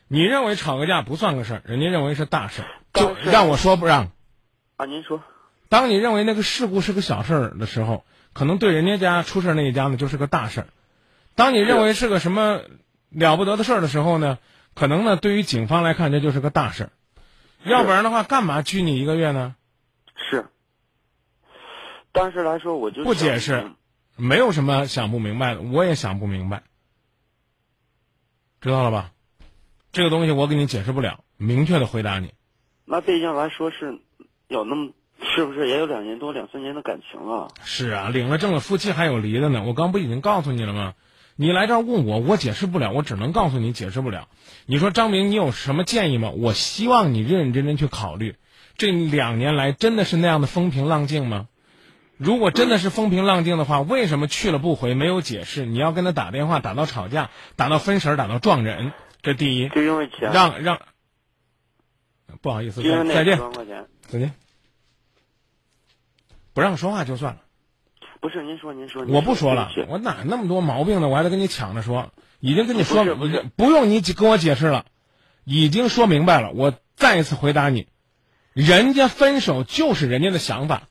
[0.08, 4.14] 你认为吵个架不算个事儿，人家认为是大事儿，就让我说不让。
[4.78, 5.22] 啊，您说
[5.68, 10.68] 当你认为那个事故是个小事儿的时候，可能对人家家出事儿那一家呢就是个大事儿。
[11.36, 12.62] 当你认为是个什么
[13.10, 14.38] 了不得的事儿的时候呢，
[14.74, 16.90] 可能呢对于警方来看这就是个大事儿。
[17.66, 19.56] 要不然的话，干嘛拘你一个月呢？
[20.32, 20.46] 是。
[22.14, 23.70] 当时来说，我就不解释，
[24.18, 26.64] 没有什么想不明白的，我也想不明白，
[28.60, 29.12] 知道了吧？
[29.92, 32.34] 这个东西我给你解释不了，明确的回答你。
[32.86, 34.00] 那毕竟来说是
[34.48, 34.92] 有那么，
[35.22, 37.48] 是不是也有两年多、两三年的感情了？
[37.64, 39.64] 是啊，领了证了，夫妻还有离的呢。
[39.64, 40.94] 我刚不已经告诉你了吗？
[41.36, 44.28] 你来这儿问我，我解释不了，我只能告诉你解释不了。
[44.66, 46.32] 你说张明，你有什么建议吗？
[46.32, 48.36] 我希望你认认真真去考虑。
[48.76, 51.48] 这两年来真的是那样的风平浪静吗？
[52.18, 55.66] 如果真的是风平浪静的话，为什么去了不回，没有解释？
[55.66, 58.92] 你要跟他打电话，打到吵架，打到分神，打到撞人，
[59.22, 59.70] 这第一。
[59.70, 60.82] 就因为钱，让让，
[62.42, 63.40] 不好意思，再见。
[64.08, 64.34] 再见。
[66.54, 67.42] 不让说话就算了。
[68.20, 71.08] 不是您说，您说，您我不说了我哪那么多毛病呢？
[71.08, 73.06] 我还得跟你抢着说，已经跟你说，
[73.56, 74.86] 不用你跟我解释了，
[75.44, 76.52] 已经说明白了。
[76.52, 77.88] 我再一次回答你，
[78.54, 80.88] 人家分手就是人家的想法，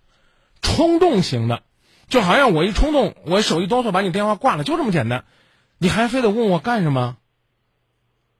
[0.62, 1.62] 冲动型的，
[2.09, 5.24] 就好像我一冲动，我手一哆嗦把你电话挂了，就这么简单，
[5.78, 7.16] 你还非得问我干什么？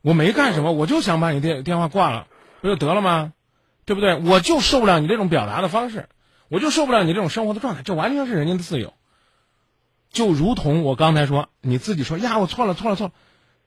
[0.02, 2.28] 我没干什么，我就想把你电电话挂了，
[2.60, 3.32] 不就得了吗？
[3.84, 4.16] 对不对？
[4.16, 6.08] 我就受不了你这种表达的方式，
[6.48, 8.94] 我就受不了你这种生活的状态，这完全是人家的自由。
[10.10, 13.12] 就如同我刚才说，你自己说呀，我错了，错了，错了，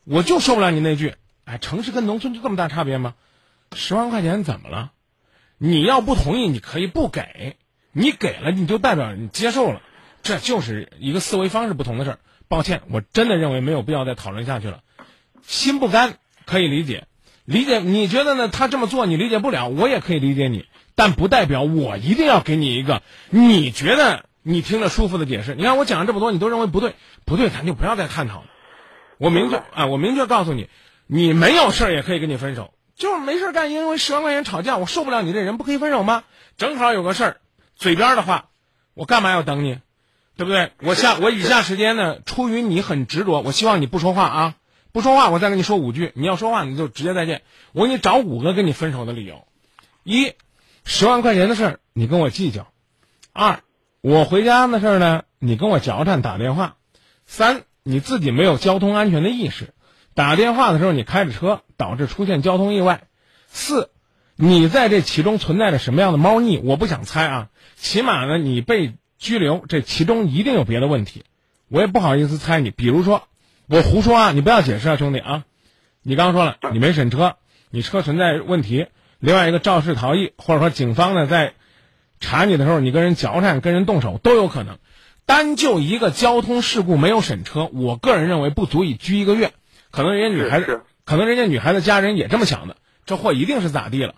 [0.03, 3.15] 我就受不了你那句，哎，城市跟农村就这么大差别吗？
[3.73, 4.91] 十万块钱怎么了？
[5.57, 7.57] 你要不同意，你可以不给，
[7.99, 9.81] 你给了，你就代表你接受了，
[10.23, 12.19] 这就是一个思维方式不同的事儿。
[12.47, 14.79] 抱歉，我真的认为没有必要再讨论下去了。
[15.41, 16.13] 心不甘
[16.45, 17.07] 可以理解，
[17.43, 18.47] 理解你觉得呢？
[18.47, 25.53] 他这么做你理解不了，我也可以理解你，但不代表我一定要给你一个你觉得你听着舒服的解释。
[25.53, 26.95] 你看我讲了这么多，你都认为不对，
[27.25, 28.45] 不对，咱就不要再探讨了。
[29.17, 30.69] 我明确啊，我明确告诉你，
[31.05, 36.23] 你没有事儿也可以跟你分手，就是没事儿干，因为十万块钱吵架，我受不了你这人，不可以分手吗？
[36.57, 37.37] 正好有个事儿，
[37.79, 38.49] 嘴边的话，
[38.93, 39.79] 我干嘛要等你？
[40.35, 40.71] 对不对？
[40.81, 44.55] 我下我以下时间呢，出于你很执着，我希望你不说话啊，
[44.91, 46.11] 不说话，我再跟你说五句。
[46.15, 47.41] 你要说话，你就直接再见。
[47.73, 49.47] 我给你找五个跟你分手的理由：
[50.03, 50.33] 一，
[50.85, 52.63] 十万块钱的事儿你跟我计较；
[53.33, 53.61] 二，
[54.01, 56.75] 我回家的事儿呢，你跟我嚼颤打电话；
[57.25, 59.73] 三，你自己没有交通安全的意识，
[60.13, 63.01] 打电话的时候你开着车导致出现交通意外；
[63.47, 63.91] 四，
[64.37, 66.59] 你在这其中存在着什么样的猫腻？
[66.59, 67.49] 我不想猜啊，
[67.81, 71.23] 起码呢，你被拘留，这其中一定有别的问题，
[71.69, 72.71] 我也不好意思猜你。
[72.71, 73.23] 比如说，
[73.67, 75.45] 我胡说啊，你不要解释啊，兄弟啊！
[76.03, 77.37] 你刚说了，你没审车，
[77.69, 78.87] 你车存在问题，
[79.19, 81.53] 另外一个肇事逃逸，或者说警方呢在
[82.19, 84.77] 查你的时候，你跟人交战、跟人动手都有可能。
[85.25, 89.53] 单就一个交通事故没有审车，我个人认为不足以拘一个月。
[89.89, 92.75] 可能人家女孩子可能人家女孩子家人也这么想的，
[93.05, 94.15] 这货一定是咋地了。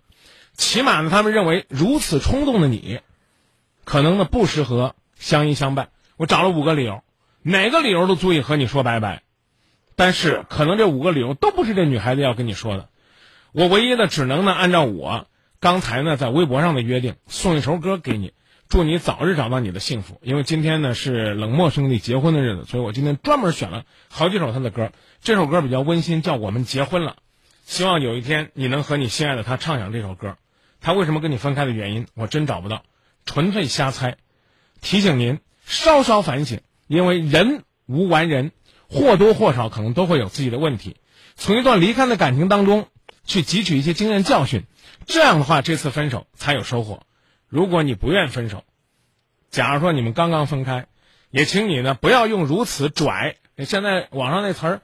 [0.54, 3.02] 起码呢，他们认为如此冲动的你，
[3.84, 5.90] 可能呢不适合相依相伴。
[6.18, 7.04] 我找了五个理由，
[7.42, 9.24] 哪个理由都足以和你说拜拜。
[9.96, 12.90] 但是可能这五个理由都不是这女孩子要跟你说的。
[13.52, 15.28] 我唯一的只能呢按照我
[15.60, 18.34] 刚才呢在微博上的约定，送一首歌给你，
[18.70, 20.20] 祝你早日找到你的幸福。
[20.24, 24.92] 因为今天呢是冷漠兄弟结婚的日子，所以我今天专门选了好几首他的歌。
[25.22, 27.12] 这首歌比较温馨，叫《我们结婚了》。
[27.66, 30.38] 希望有一天你能和你心爱的他唱响这首歌。
[30.80, 32.82] 他为什么跟你分开的原因，我真找不到，
[33.26, 34.18] 纯粹瞎猜。
[34.82, 38.52] 提醒您稍稍反省，因为人无完人，
[38.90, 40.98] 或多或少可能都会有自己的问题。
[41.36, 42.88] 从一段离开的感情当中
[43.24, 44.64] 去汲取一些经验教训，
[45.06, 47.04] 这样的话，这次分手才有收获。
[47.48, 48.64] 如果你不愿分手，
[49.50, 50.88] 假如说你们刚刚分开，
[51.30, 53.36] 也请你呢不要用如此拽。
[53.66, 54.82] 现在网上那词儿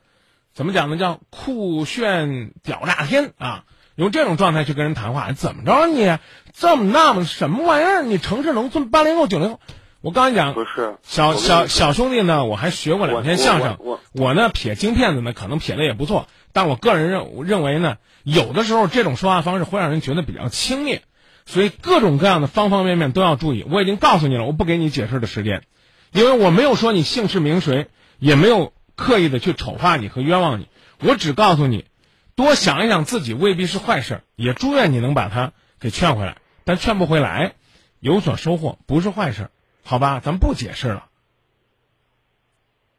[0.53, 0.97] 怎么讲呢？
[0.97, 3.65] 叫酷炫屌炸天啊！
[3.97, 6.19] 用这种状态去跟人谈话，怎么着你
[6.53, 8.03] 这么那么什么玩意儿？
[8.03, 9.59] 你城市农村八零后九零后，
[10.01, 13.77] 我刚才讲不是小小小兄弟呢，我还学过两天相声。
[13.79, 20.99] 我我呢撇京片子呢，可能撇的也不错，但我个人认认为呢，有的时候这种说话方式会让人觉得比较轻蔑，
[21.47, 23.65] 所以各种各样的方方面面都要注意。
[23.67, 25.63] 我已经告诉你了，我不给你解释的时间，
[26.11, 27.87] 因为我没有说你姓氏名谁，
[28.19, 30.67] 也没有刻意的去丑化你和冤枉你，
[31.03, 31.85] 我只告诉你，
[32.37, 37.55] 多想一想自己未必是坏事，也祝愿你能把他给劝回来，但劝不回来，
[37.99, 39.49] 有所收获不是坏事，
[39.83, 40.21] 好吧？
[40.23, 41.07] 咱不解释了。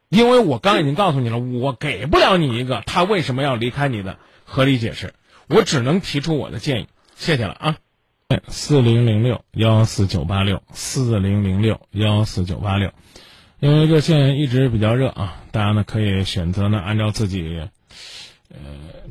[0.08, 5.14] 因为我刚已经告诉你了，我给不了你一个他为什么要离开你的合理解释，
[5.46, 6.88] 我只能提出我的建议。
[7.14, 7.76] 谢谢了啊。
[8.48, 12.92] 四零零六幺四九八六四零零六幺四九八六，
[13.60, 17.68] 因为热线一直比较热啊，大家呢可以选择呢按照自己
[18.48, 18.56] 呃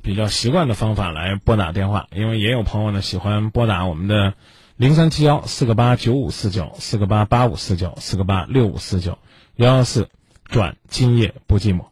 [0.01, 4.33] 比较习惯的方法来拨打电话，因为也有朋友呢喜欢拨打我们的
[4.75, 9.17] 零三七幺四个八九五四九四个八八五四九四个八六五四九
[9.55, 10.09] 幺幺四
[10.45, 11.85] 转今夜不寂寞。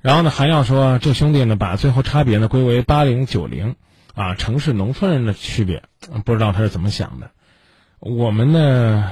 [0.00, 3.76] 然后呢，还要说这兄弟呢把最后差别呢归为八零九零，
[4.14, 5.82] 啊城市农村人的区别，
[6.24, 7.30] 不知道他是怎么想的。
[8.00, 9.10] 我们呢，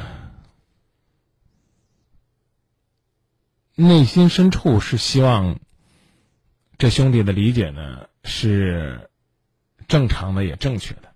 [3.75, 5.59] 内心深处是希望
[6.83, 9.09] 这兄弟的理解呢是
[9.87, 11.13] 正常的，也正确的。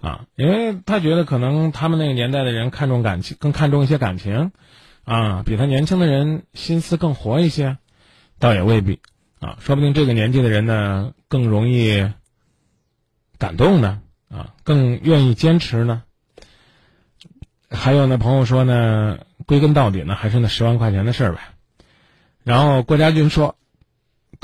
[0.00, 4.50] 啊，因为他觉得可能他们那个年代的人看重感情，更看重一些感情，
[5.04, 7.78] 啊，比他年轻的人心思更活一些，
[8.40, 8.98] 倒也未必，
[9.38, 12.10] 啊，说不定这个年纪的人呢更容易
[13.38, 16.02] 感动呢，啊，更愿意坚持呢。
[17.70, 21.38] 还有呢，朋友说呢，归根到底呢还是那十万块钱的事儿呗。
[22.42, 23.56] 然后郭家军说。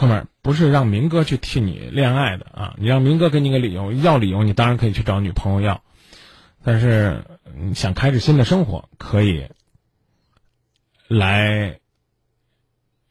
[0.00, 2.74] 哥们儿，不是让明哥去替你恋爱的啊！
[2.78, 5.82] 你让明哥给你个理由，要理由你当然可以去找女朋友要，
[6.64, 7.22] 但是
[7.54, 9.48] 你想开始新的生活，可以
[11.06, 11.80] 来，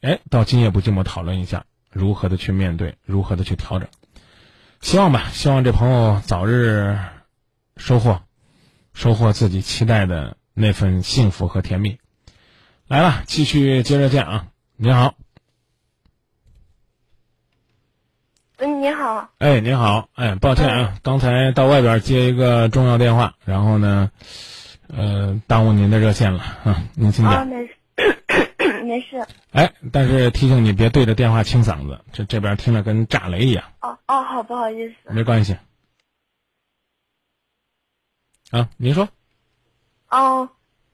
[0.01, 3.87] 哎，到今夜不寂寞讨论一下如何的去面对，如何的去调整。
[4.81, 6.97] 希望吧，希望这朋友早日
[7.77, 8.23] 收获，
[8.95, 11.99] 收获自己期待的那份幸福和甜蜜。
[12.87, 14.47] 来了，继续接着见啊！
[14.75, 15.13] 你好。
[18.61, 19.29] 嗯，你好。
[19.37, 24.11] 哎，你好，哎，抱歉啊，刚才到外边接一个重要电话，然后呢，
[24.89, 27.33] 呃，耽误您的热线了啊，您请讲。
[27.35, 27.73] 啊，没事，
[28.83, 29.25] 没事。
[29.53, 33.63] 哎，但是提醒你别对着电话清嗓子，这这边听着跟炸雷一样。
[33.79, 34.95] 哦哦，好，不好意思。
[35.05, 35.55] 没关系。
[38.51, 39.07] 啊，您说。
[40.09, 40.49] 哦，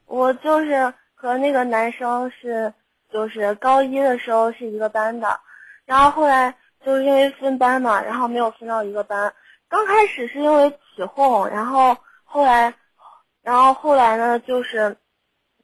[0.06, 2.76] 我就是和那个男生是，
[3.12, 5.40] 就是高一的时候是一个班的，
[5.88, 6.56] 然后后来。
[6.86, 9.34] 就是因为分班嘛，然后没有分到一个班。
[9.68, 12.76] 刚开始是因为起哄，然后后来，
[13.42, 14.96] 然后后来呢，就是，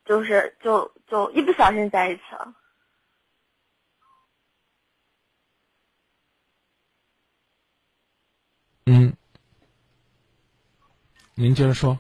[0.03, 2.53] 就是就就一不小心在一起了。
[8.87, 9.13] 嗯，
[11.35, 11.99] 您接着说。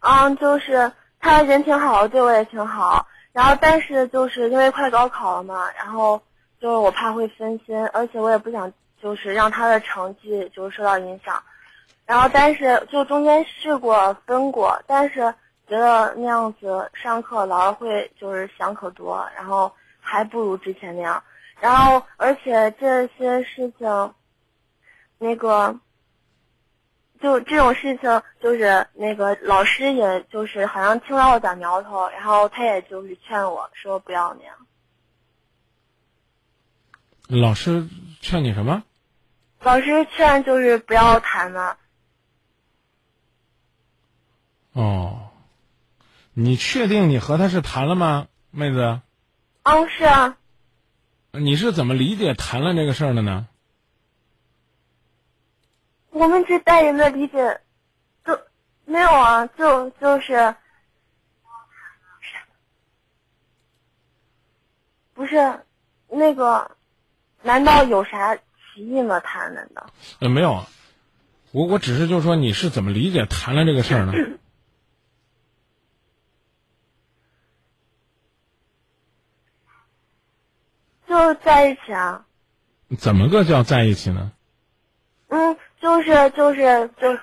[0.00, 3.06] 嗯，就是他人挺好，对我也挺好。
[3.32, 6.20] 然后，但是就是因为快高考了嘛，然后。
[6.64, 11.42] 就是我怕会分心，而且我也不想就是让他的成绩就是受到影响，
[12.06, 15.20] 然后但是就中间试过分过，但是
[15.68, 21.22] 觉得那样子上课老师会就是想可多，然后还不如之前那样，
[21.60, 24.14] 然后而且这些事情，
[25.18, 25.78] 那个，
[27.20, 34.54] 就这种事情就是那个老师也就是好像听到了点苗头，然后他也就是劝我说不要那样。
[37.28, 37.88] 老师
[38.20, 38.82] 劝你什么？
[39.60, 41.78] 老师劝就是不要谈了。
[44.72, 45.30] 哦，
[46.34, 49.00] 你确定你和他是谈了吗，妹子？
[49.62, 50.36] 嗯，是啊。
[51.32, 53.48] 你是怎么理解谈了这个事儿的呢？
[56.10, 57.60] 我们这代人的理解，
[58.24, 58.38] 就
[58.84, 60.54] 没有啊，就就是，
[65.14, 65.64] 不是
[66.08, 66.70] 那个。
[67.44, 68.40] 难道有啥歧
[68.88, 69.20] 义吗？
[69.20, 69.86] 谈的？
[70.20, 70.64] 呃，没有，
[71.52, 74.12] 我我只是就说你是怎么理解谈了这个事儿呢？
[81.06, 82.24] 就在一起啊。
[82.98, 84.32] 怎么个叫在一起呢？
[85.28, 87.18] 嗯，就是就是就，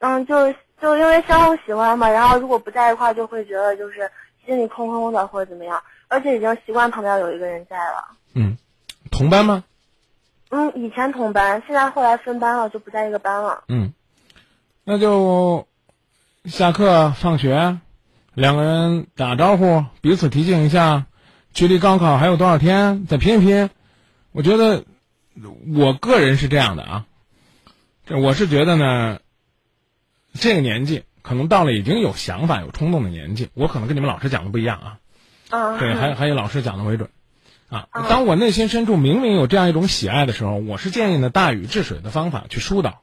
[0.00, 4.10] 嗯，就就因为相互喜欢嘛，然后如果不在一块儿，就会觉得就是
[4.44, 8.16] 心里空空的或者怎么样，而且已经习惯旁边有一个人在了。
[8.34, 8.56] 嗯。
[9.12, 9.62] 同班吗？
[10.50, 13.64] 嗯，以前同班，现在后来分班了，就不在一个班了。
[13.68, 13.92] 嗯，
[14.84, 15.68] 那就
[16.46, 17.78] 下课放学，
[18.34, 21.06] 两个人打招呼，彼此提醒一下，
[21.52, 23.70] 距离高考还有多少天，再拼一拼。
[24.32, 24.84] 我觉得，
[25.74, 27.06] 我个人是这样的啊，
[28.06, 29.20] 这我是觉得呢，
[30.34, 34.98] 这个年纪可能到了已经有想法、有冲动的年纪，我可能跟你们老师讲的不一样啊。
[35.50, 35.78] 啊。
[35.78, 37.08] 对，还还有老师讲的为准。
[37.72, 43.00] 啊，当我内心深处明明有这样一种喜爱的时候，我是建议呢大禹治水的方法去疏导。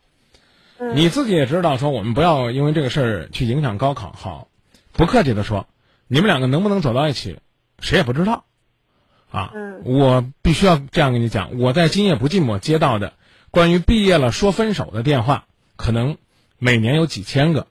[0.94, 4.14] 你自己也知道，说我们不要因为这个事儿去影响高考。
[4.16, 4.48] 好，
[4.92, 5.66] 不客气的说，
[6.08, 7.40] 你们两个能不能走到一起，
[7.80, 8.46] 谁也不知道。
[9.32, 9.52] 啊，
[9.86, 13.14] 我必须要这样跟你讲，我在今夜不寂寞接到的
[13.50, 15.46] 关于毕业了说分手的电话，
[15.78, 16.18] 可能
[16.60, 17.66] 每年有几千个，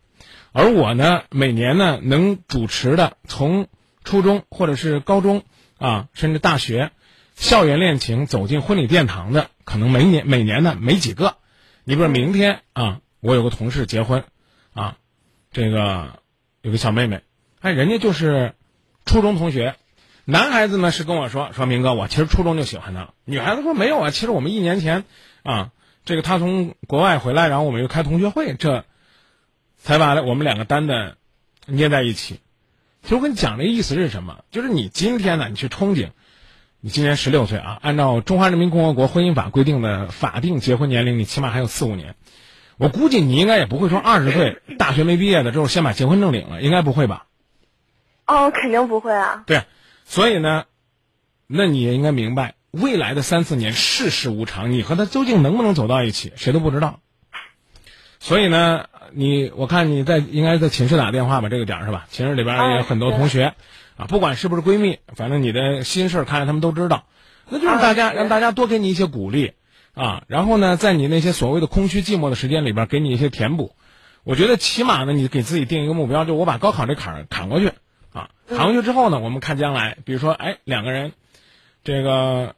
[0.50, 3.68] 而我呢，每年呢能主持的从
[4.02, 5.44] 初中或者是高中。
[5.78, 6.90] 啊，甚至大学，
[7.36, 11.36] 校园恋情走进婚礼殿堂的，可能每年每年呢没几个。
[11.84, 14.24] 你比如明天啊，我有个同事结婚，
[14.74, 14.96] 啊，
[15.52, 16.20] 这个
[16.60, 17.22] 有个小妹妹，
[17.60, 18.54] 哎，人家就是
[19.06, 19.76] 初中同学。
[20.24, 23.14] 男孩子呢是跟我说说明哥，我其实初中就喜欢她。
[23.24, 25.04] 女孩子说没有啊，其实我们一年前
[25.42, 25.70] 啊
[26.04, 28.84] 这个他从国外回来，然后我们又开同学会，这
[29.78, 31.16] 才把我们两个单的
[31.66, 32.40] 捏在一起。
[33.02, 34.44] 其实我跟你讲这意思是什么？
[34.50, 36.10] 就是你今天呢，你去憧憬，
[36.80, 42.14] 你今年十六岁啊，按照中华人民共和国婚姻法规定的法定结婚年龄，你起码还有四五年。
[42.76, 47.26] 我估计你应该也不会说二十岁大学没毕业的之后先把结婚证领了，应该不会吧？
[48.26, 49.42] 哦，肯定不会啊。
[49.46, 49.62] 对，
[50.04, 50.66] 所以呢，
[51.46, 57.00] 那你也应该明白，未来的三四年世事无常，你和他究竟能不能走到一起，谁都不知道。
[58.20, 62.06] 所以呢，你我看你在应该在寝室打电话吧，这个点儿是吧？
[62.10, 63.54] 寝室里边也有很多同学，
[63.96, 67.04] 啊，不管是不是闺蜜，反正你的心事儿看来他们都知道，
[67.48, 69.52] 那就是大家让大家多给你一些鼓励，
[69.94, 73.72] 啊，然后呢，在你那些所谓的空虚寂寞的时间里边给你一些填补。
[74.24, 77.72] 我觉得起码呢，你给自己定一个目标，就我把高考这坎儿砍过去，
[78.12, 81.12] 啊，砍过去之后呢，我们看将来，比如说，哎，两个人，
[81.82, 82.54] 这个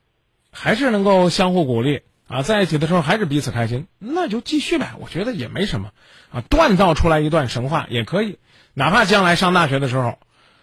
[0.51, 2.01] 还是能够相互鼓励。
[2.31, 4.93] 啊，在一起的时候还是彼此开心，那就继续呗。
[5.01, 5.91] 我觉得也没什么，
[6.31, 8.39] 啊，锻造出来一段神话也可以。
[8.72, 10.16] 哪怕将来上大学的时候，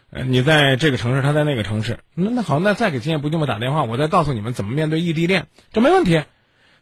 [0.09, 6.24] 呃，你在这个城市，他在那个城市，那那好，那再给今夜不寂寞打电话，我再告诉你们怎么面对异地恋，这没问题。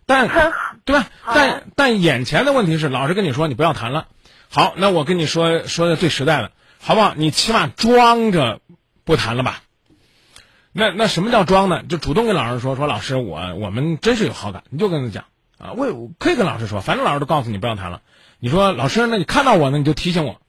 [0.06, 0.30] 但
[0.86, 1.08] 对吧？
[1.34, 4.06] 但但眼前的问题是，老师跟你说你不要谈了。
[4.50, 7.16] 好，那我跟你说说的最实在的，好不好？
[7.16, 8.62] 你起码装着
[9.04, 9.64] 不谈了吧。
[10.78, 11.84] 那那什么叫装呢？
[11.88, 15.24] 就主动跟老师说说，老师我我们真是有好感，你就跟他讲
[15.58, 18.02] 啊，我可以跟老师说，反正老师都告诉你不要谈了。
[18.40, 20.42] 你说老师，那你看到我呢，你就提醒我，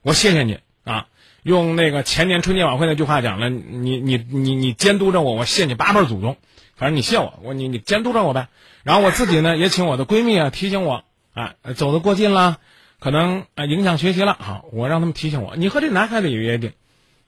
[0.00, 1.08] 我谢谢你啊。
[1.42, 6.38] 用那个前年春节晚会那句话讲了，你你你你监督着我，我谢你八辈祖宗。
[6.76, 8.48] 反正你谢我，我你你监督着我呗。
[8.84, 11.04] 然后我自己呢，也请我的闺蜜啊提醒我
[11.34, 12.56] 啊，走得过近了，
[13.00, 15.56] 可能啊影响学习了，好，我让他们提醒我。
[15.56, 16.72] 你和这男孩子有约定。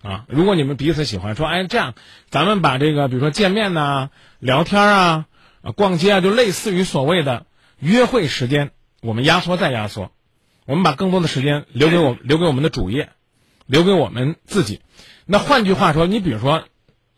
[0.03, 1.95] 啊，如果你们彼此喜欢，说哎这样，
[2.31, 5.27] 咱们把这个比如说见面呐、聊天啊、
[5.75, 7.47] 逛街啊，就类似于所谓的
[7.79, 8.71] 约会时间，
[9.01, 10.13] 我们压缩再压缩，
[10.65, 13.11] 我们把更多的时间留给我留给我们的主业，
[13.67, 14.81] 留给我们自己。
[15.25, 16.65] 那换句话说，你比如说，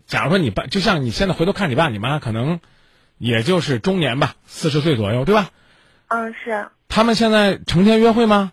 [0.06, 2.60] 假如说你爸，就像你现在回头看你爸你妈，可能
[3.18, 5.50] 也就是中年吧，四十岁左右，对吧？
[6.06, 6.68] 嗯，是。
[6.88, 8.52] 他们现在成天约会吗？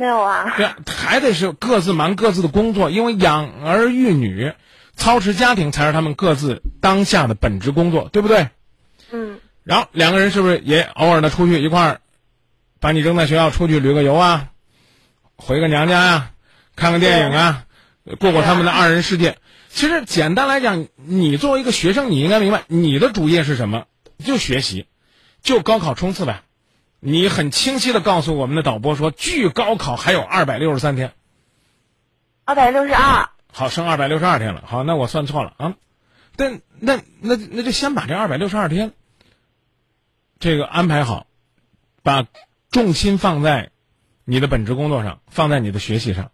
[0.00, 4.54] 没有啊，对，还得是各自忙各自的工作，因为养儿育女、
[4.96, 8.48] 操持家庭才是他们各自当下的本职工作，对不对？
[9.10, 9.40] 嗯。
[9.62, 12.00] 然后两个人是不是也偶尔的出去一块儿，
[12.80, 14.48] 把你扔在学校出去旅个游啊，
[15.36, 16.30] 回个娘家呀，
[16.76, 17.64] 看个电影啊，
[18.18, 19.36] 过过他们的二人世界。
[19.68, 23.84] 其实简单来讲，你作为一个学生，你应该明白你的主业是什么，
[24.24, 24.86] 就学习，
[25.42, 26.40] 就高考冲刺呗。
[27.00, 31.12] 你很清晰的告诉我们的导播说，距高考还有二百六十三天，
[32.44, 33.30] 二百六十二。
[33.52, 34.62] 好，剩二百六十二天了。
[34.66, 35.74] 好，那我算错了啊。
[36.36, 38.92] 但那那那就先把这二百六十二天，
[40.38, 41.26] 这个安排好，
[42.02, 42.26] 把
[42.70, 43.70] 重心放在
[44.24, 46.30] 你的本职工作上，放在你的学习上。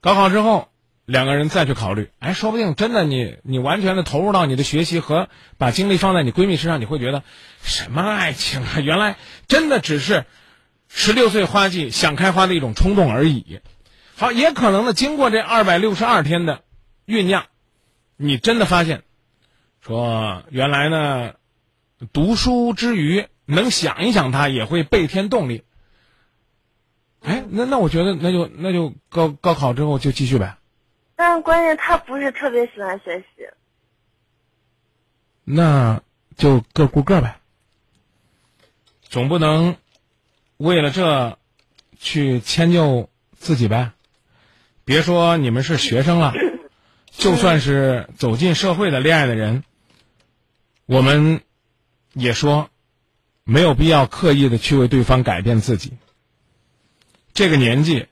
[0.00, 0.69] 高考之后。
[1.10, 7.24] 两个人再去考虑，哎，说不定真的你你完全的投入到你的学习和把精力放在你闺蜜身上，你会觉得
[7.62, 8.78] 什么爱情啊？
[8.80, 9.16] 原来
[9.48, 10.24] 真的只是
[10.86, 13.58] 十六岁花季想开花的一种冲动而已。
[14.14, 16.62] 好，也可能呢，经过这二百六十二天的
[17.08, 17.46] 酝酿，
[18.16, 19.02] 你真的发现，
[19.84, 21.32] 说原来呢，
[22.12, 25.64] 读书之余能想一想他，也会倍添动力。
[27.20, 30.58] 哎，那那我觉得那就那就高高考之后就继续呗。
[31.20, 33.46] 但关键他不是特别喜欢学习，
[35.44, 36.00] 那
[36.34, 37.38] 就各顾各呗，
[39.02, 39.76] 总不能
[40.56, 41.38] 为了这
[41.98, 43.92] 去迁就自己呗。
[44.86, 46.32] 别说你们是学生了，
[47.10, 49.62] 就算是走进社会的恋爱的人，
[50.86, 51.42] 我们
[52.14, 52.70] 也说
[53.44, 55.98] 没有必要刻意的去为对方改变自己。
[57.34, 58.06] 这个年纪，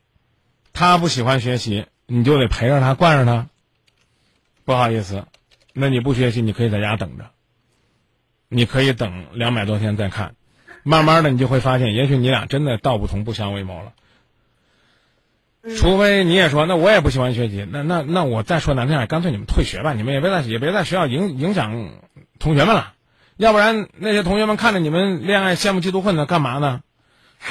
[0.75, 1.87] 他不喜欢学习。
[2.11, 3.49] 你就得陪着他，惯着他。
[4.65, 5.27] 不好意思，
[5.75, 7.27] 那你不学习，你可以在家等着。
[8.49, 10.35] 你可以等两百多天再看，
[10.83, 13.93] 慢慢的你就会发现，也许你俩真的道不同不相为谋了。
[15.77, 21.91] 除非你也说，那我也不喜欢学习，那那那我再说难听点，干脆你们退学吧，你们也别在也别在学校影影响
[22.39, 22.95] 同学们了。
[23.37, 26.83] 要不然那些同学们看着你们恋爱羡慕嫉妒恨的，干嘛呢？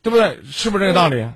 [0.00, 0.38] 对不对？
[0.44, 1.26] 是不是这个道理？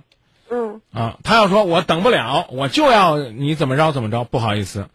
[0.93, 4.88] 啊，他要说我等不了，我就要你怎么着怎么着，不好意思，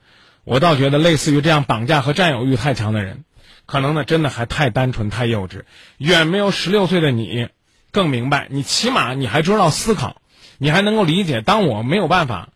[0.43, 3.23] 我倒觉得类似于这样绑架和占有欲太强的人，
[3.65, 5.63] 可能呢真的还太单纯太幼稚，
[5.97, 7.49] 远没有十六岁的你
[7.91, 8.47] 更明白。
[8.49, 10.21] 你起码你还知道思考，
[10.57, 11.39] 你还能够理解。
[11.39, 12.49] 当我没有办法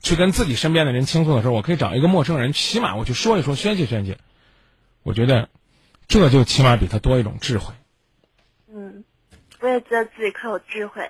[0.00, 4.16] 去跟自己身边的人倾诉的时候，我可以找一个陌生人，起码我去说一说，宣泄宣泄。
[5.02, 5.50] 我觉得
[6.08, 7.74] 这就起码比他多一种智慧。
[8.72, 9.04] 嗯
[9.60, 11.02] 我也觉得自己可有智慧。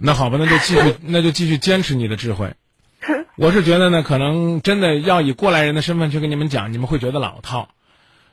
[0.00, 2.54] 那好吧，那就继续， 那就继续坚持你的智慧。
[3.36, 7.70] 我是觉得呢，可能真的要以过来人的身份去跟你们讲，你们会觉得老套。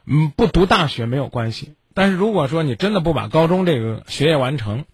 [0.05, 4.85] 嗯，不读大学没有关系，但是如果说你真的不把高中这个学业完成，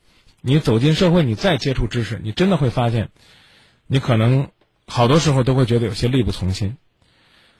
[0.41, 3.09] 你走进社会，你再接触知识，你真的会发现，
[3.87, 4.49] 你可能
[4.87, 6.77] 好多时候都会觉得有些力不从心。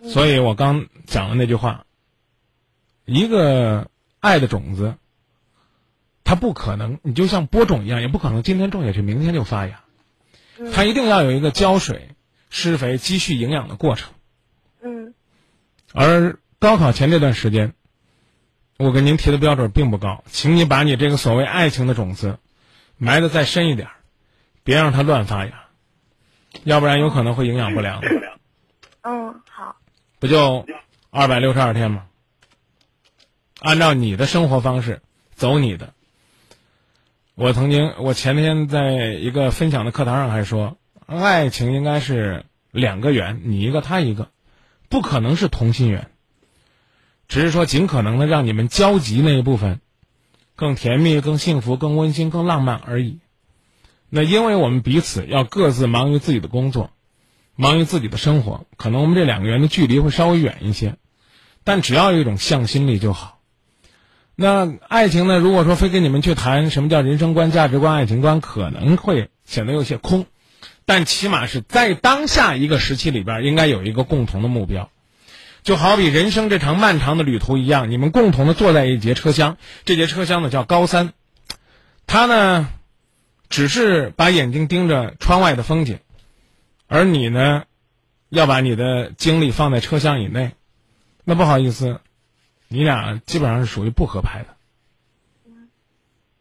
[0.04, 1.86] 所以我刚讲的那句话，
[3.06, 3.90] 一个
[4.20, 4.96] 爱的种子，
[6.24, 9.82] 它不可能，你就像播种一样，也不可能今天种下去，明天就发芽。
[10.74, 12.10] 它一定要有一个浇水、
[12.50, 14.14] 施肥、积蓄营养的过程。
[14.82, 15.14] 嗯
[15.94, 17.74] 而高考前这段时间，
[18.78, 22.40] 我跟您提的标准并不高，请你把你这个所谓爱情的种子
[22.98, 23.94] 埋得再深一点儿，
[24.64, 25.66] 别让它乱发芽，
[26.64, 28.02] 要不然有可能会营养不良。
[29.02, 29.76] 嗯， 好。
[30.20, 30.66] 不就
[31.10, 32.06] 二百六十二天吗？
[33.60, 35.02] 按照你的生活方式
[35.34, 35.94] 走你的。
[37.36, 44.32] 我曾经，我前天在一个分享的课堂上还说，爱情应该是两个圆，你一个他一个，
[44.90, 46.12] 不可能是同心圆。
[47.30, 49.80] 只是说尽可能的让你们交集那一部分
[50.58, 53.20] 更甜蜜、更幸福、更温馨、更浪漫而已。
[54.10, 56.92] 那因为我们彼此要各自忙于自己的工作，
[57.56, 60.98] 忙于自己的生活，可能我们这两个人的距离会稍微远一些，
[61.64, 63.40] 但只要有一种向心力就好。
[64.42, 65.38] 那爱情呢？
[65.38, 70.26] 如果说非跟你们去谈什么叫人生观、价值观、爱情观，可能会显得有些空，
[70.86, 74.90] 但起码是在当下一个时期里边，应该有一个共同的目标。
[75.62, 81.14] 就好比人生这场漫长的旅途一样，你们共同的坐在一节车厢，这节车厢呢叫高三，
[82.08, 82.68] 他呢
[83.48, 86.00] 只是把眼睛盯着窗外的风景，
[86.88, 87.66] 而你呢
[88.30, 90.54] 要把你的精力放在车厢以内，
[91.26, 92.00] 那不好意思，
[92.72, 94.56] 你俩基本上是属于不合拍的。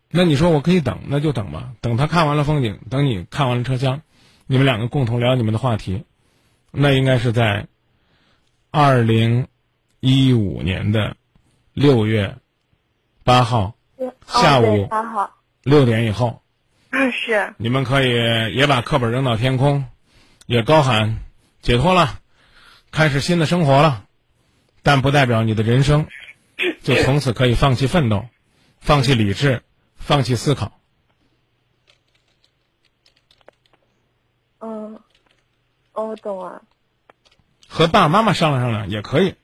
[0.08, 4.00] 那你说我可以等，那就等吧，等他看完了风景，等你看完了车厢，
[4.46, 6.04] 你们两个共同聊你们的话题，
[6.70, 7.66] 那应该是在。
[8.72, 9.48] 二零
[9.98, 11.16] 一五年的
[11.72, 12.36] 六月
[13.24, 13.74] 八号
[14.24, 14.88] 下午
[15.64, 16.40] 六点以后，
[17.12, 19.86] 是你们可以也把课本扔到天空，
[20.46, 21.18] 也高喊
[21.62, 22.20] 解脱了，
[22.92, 24.04] 开始新的生活了，
[24.82, 26.06] 但不代表你的人生
[26.82, 28.26] 就从此可以放弃奋斗，
[28.80, 29.62] 放弃理智，
[29.96, 30.72] 放弃思考。
[34.60, 35.00] 嗯，
[35.92, 36.62] 我懂了。
[37.68, 39.36] 和爸爸妈妈商量商量也可以。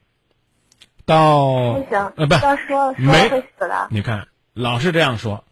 [1.05, 3.87] 到不行，呃不要说说没会死的。
[3.91, 5.45] 你看老是这样说，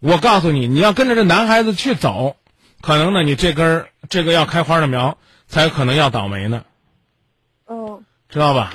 [0.00, 2.36] 我告诉你，你要跟着这男孩子去走，
[2.82, 6.64] 可能呢你这根儿这个要开花的苗才有可能要倒霉呢，
[7.66, 8.74] 嗯知道吧？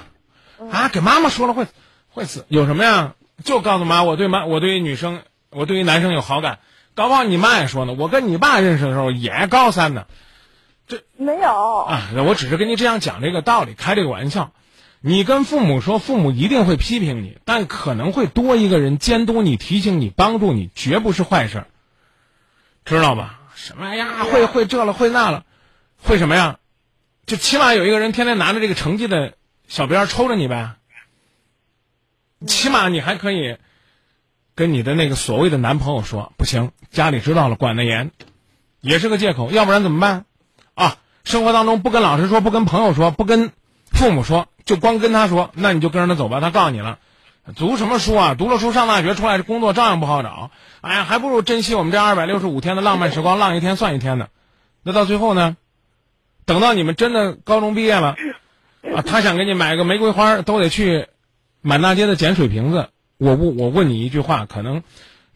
[0.71, 1.67] 啊，给妈妈说了会
[2.09, 3.15] 会死，有什么呀？
[3.43, 6.59] 就告诉妈，我对妈我对于女生我对于男生有好感，
[6.93, 7.93] 搞不好你妈也说呢。
[7.97, 10.05] 我跟你爸认识的时候也高三呢。
[10.87, 14.51] 这没有啊，我只是跟你这样讲这个道理，开这个玩笑。
[15.01, 21.63] 你跟父母说，父母一定会批评你，但可能会多一个人监督你、提醒你、帮助你，绝不是坏事，
[22.83, 23.39] 知道吧？
[23.55, 24.25] 什么呀？
[24.25, 25.45] 会会这了，会那了，
[26.03, 26.57] 会什么呀？
[27.25, 29.35] 就起码有一个人天天拿着这个成绩的
[29.69, 30.71] 小鞭抽着你呗。
[32.47, 33.57] 起码你还可以
[34.55, 38.11] 跟你的那个所谓的男朋友说，不行，家里知道了，管得严，
[38.81, 39.51] 也是个借口。
[39.51, 40.25] 要不然怎么办？
[40.73, 43.51] 啊，生活当中不跟老师说，不跟朋友说，不跟
[43.91, 46.39] 父母说，就光跟他说，那你就跟着他走吧。
[46.39, 46.97] 他告诉你了，
[47.55, 48.33] 读什么书啊？
[48.33, 50.49] 读了书上大学出来，工作照样不好找。
[50.81, 54.29] 哎呀，还不如珍惜我们这二百六十五天的浪漫时光，浪一天算一天呢。
[54.81, 55.57] 那到最后呢？
[56.45, 58.15] 等到你们真的高中毕业了，
[58.95, 61.07] 啊，他想给你买个玫瑰花，都得去
[61.61, 62.89] 满大街的捡水瓶子。
[63.17, 64.83] 我问，我问你一句话，可能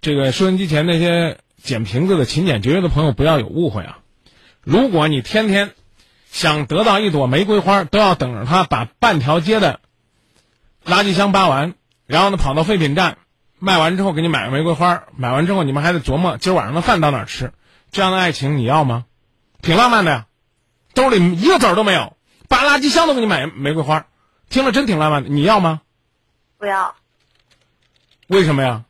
[0.02, 4.00] 这个收音机前那些捡瓶子的勤俭节约的朋友不要有误会啊。
[4.64, 5.72] 如果你天天
[6.32, 9.82] 想得到一朵玫瑰花，都要等着他把半条街的
[10.86, 11.74] 垃圾箱扒完，
[12.06, 13.18] 然后呢跑到废品站
[13.60, 17.52] 卖完之后给你买个玫瑰花，买完之后你们还得琢磨今儿晚上的饭到哪儿吃，
[17.92, 19.04] 这样的爱情你要吗？
[19.62, 20.26] 挺浪漫的呀，
[20.94, 22.16] 兜里一个子儿都没有，
[22.54, 24.06] 扒垃圾箱都给你买玫瑰花，
[24.48, 25.82] 听了真挺浪漫的，你要吗？
[26.60, 26.94] 不要。
[28.28, 28.86] 为什么呀？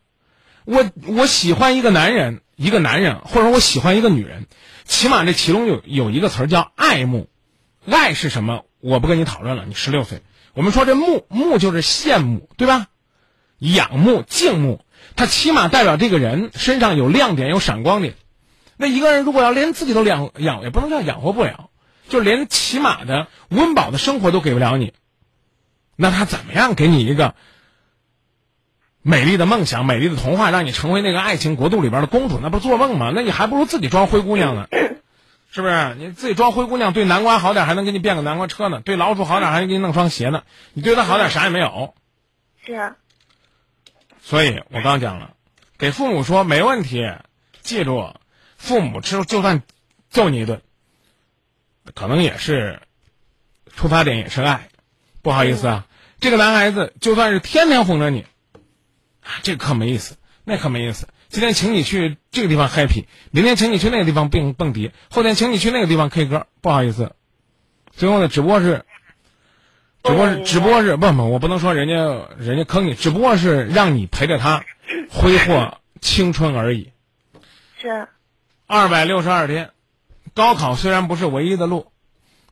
[0.66, 4.47] 我我喜欢一个男人，一个男人，或者我喜欢一个女人。
[4.84, 7.30] 起码这其中有有一个词儿叫爱慕，
[7.89, 8.66] 爱是什么？
[8.82, 9.64] 我不跟你讨论了。
[9.66, 12.88] 你十六岁，我们说这慕慕就是羡慕，对吧？
[13.59, 14.84] 仰慕、敬慕，
[15.16, 18.16] 它起码代表这个人身上有亮点、有闪光点。
[18.76, 21.70] 那一个人如果要连自己都养养，也不能叫养活不了，
[22.09, 24.93] 就连起码的温饱的生活都给不了你，
[25.95, 27.35] 那他怎么样给你一个
[29.01, 33.11] 美丽的梦想、美丽的童话，让你成为那个爱情国度里边的公主，那不是做梦吗？
[33.13, 34.67] 那你还不如自己装灰姑娘呢，
[35.51, 35.95] 是不是？
[35.97, 40.43] 你自己装灰姑娘，对南瓜好点，还能给你变个南瓜车呢；对老鼠好点，还能给你弄双鞋呢。
[40.73, 41.93] 你对他好点，啥也没有。
[42.65, 42.95] 是啊，
[44.21, 45.31] 所以我刚讲了，
[45.77, 47.05] 给父母说没问题，
[47.61, 48.13] 记住，
[48.57, 49.63] 父母吃就算
[50.09, 50.61] 揍你一顿，
[51.93, 52.79] 可能也是
[53.75, 54.69] 出发点也是爱。
[55.21, 55.88] 不好意思啊，
[56.19, 58.25] 这个男孩子就算是天天哄着你，
[59.21, 61.07] 啊，这可没意思，那可没意思。
[61.29, 66.45] 今天请你去这个地方 happy，明天请你去那个地方蹦蹦迪，后天请你去那个地方 K 歌。
[66.61, 67.15] 不好意思，
[67.91, 68.86] 最后呢，只不过是，
[70.03, 74.63] 只不过是，只不过是，不不，我不能说人家人家坑你，只不过是让你陪着他
[75.09, 76.91] 挥霍青春而已。
[77.81, 78.07] 是，
[78.67, 79.71] 二百六十二天，
[80.34, 81.91] 高考虽然不是唯一的路，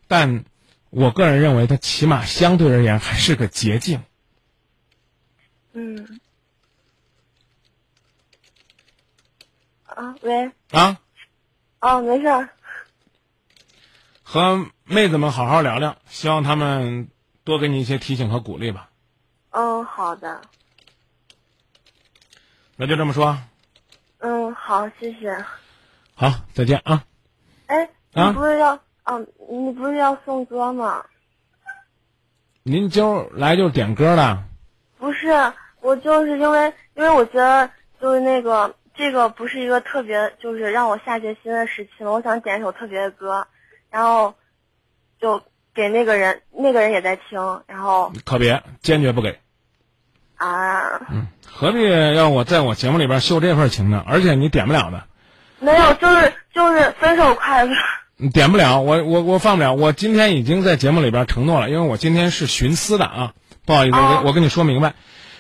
[0.08, 0.46] 但
[0.90, 4.04] 我个人认为它起码相对而言还是个捷径。
[5.74, 6.20] 嗯。
[9.86, 10.52] 啊，喂。
[10.72, 11.00] 啊。
[11.80, 12.50] 哦，没事儿。
[14.24, 17.10] 和妹子们好好聊聊，希望她们
[17.44, 18.90] 多给你一些提醒和鼓励吧。
[19.50, 20.42] 嗯，好的。
[22.76, 23.38] 那就这么说。
[24.20, 25.46] 嗯，好，谢谢。
[26.14, 27.04] 好，再见啊。
[27.72, 29.18] 哎，你不是要啊？
[29.50, 31.06] 你不是要送歌吗？
[32.64, 34.44] 您今儿来就是点歌的？
[35.00, 37.70] 不是，我就是因为因为我觉得
[38.02, 43.48] 就是那个这个不是一个特别就是让我下决心的时期嘛，我想点一首特别的歌，
[43.90, 44.36] 然后
[45.22, 45.42] 就
[45.74, 49.40] 给那个人，那个人也在听，然后特别，坚决不给。
[50.36, 51.08] 啊。
[51.10, 54.04] 嗯，何必要我在我节目里边秀这份情呢？
[54.06, 55.06] 而且你点不了的。
[55.62, 57.72] 没有，就是就是分手快乐。
[58.34, 59.74] 点不了，我我我放不了。
[59.74, 63.34] 我今天已经在节目里边承诺了，因为我今天是寻思的啊，
[63.66, 64.94] 不好意思，我跟我跟你说明白，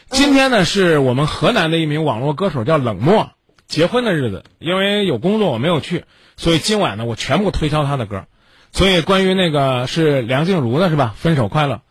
[0.09, 3.31] 今天呢是我们河南的一名网络歌手叫冷漠
[3.67, 6.05] 结婚的日子，因为有工作我没有去，
[6.37, 8.25] 所以今晚呢我全部推销他的歌，
[8.71, 11.13] 所以关于那个是梁静茹的是吧？
[11.15, 11.81] 分手快乐，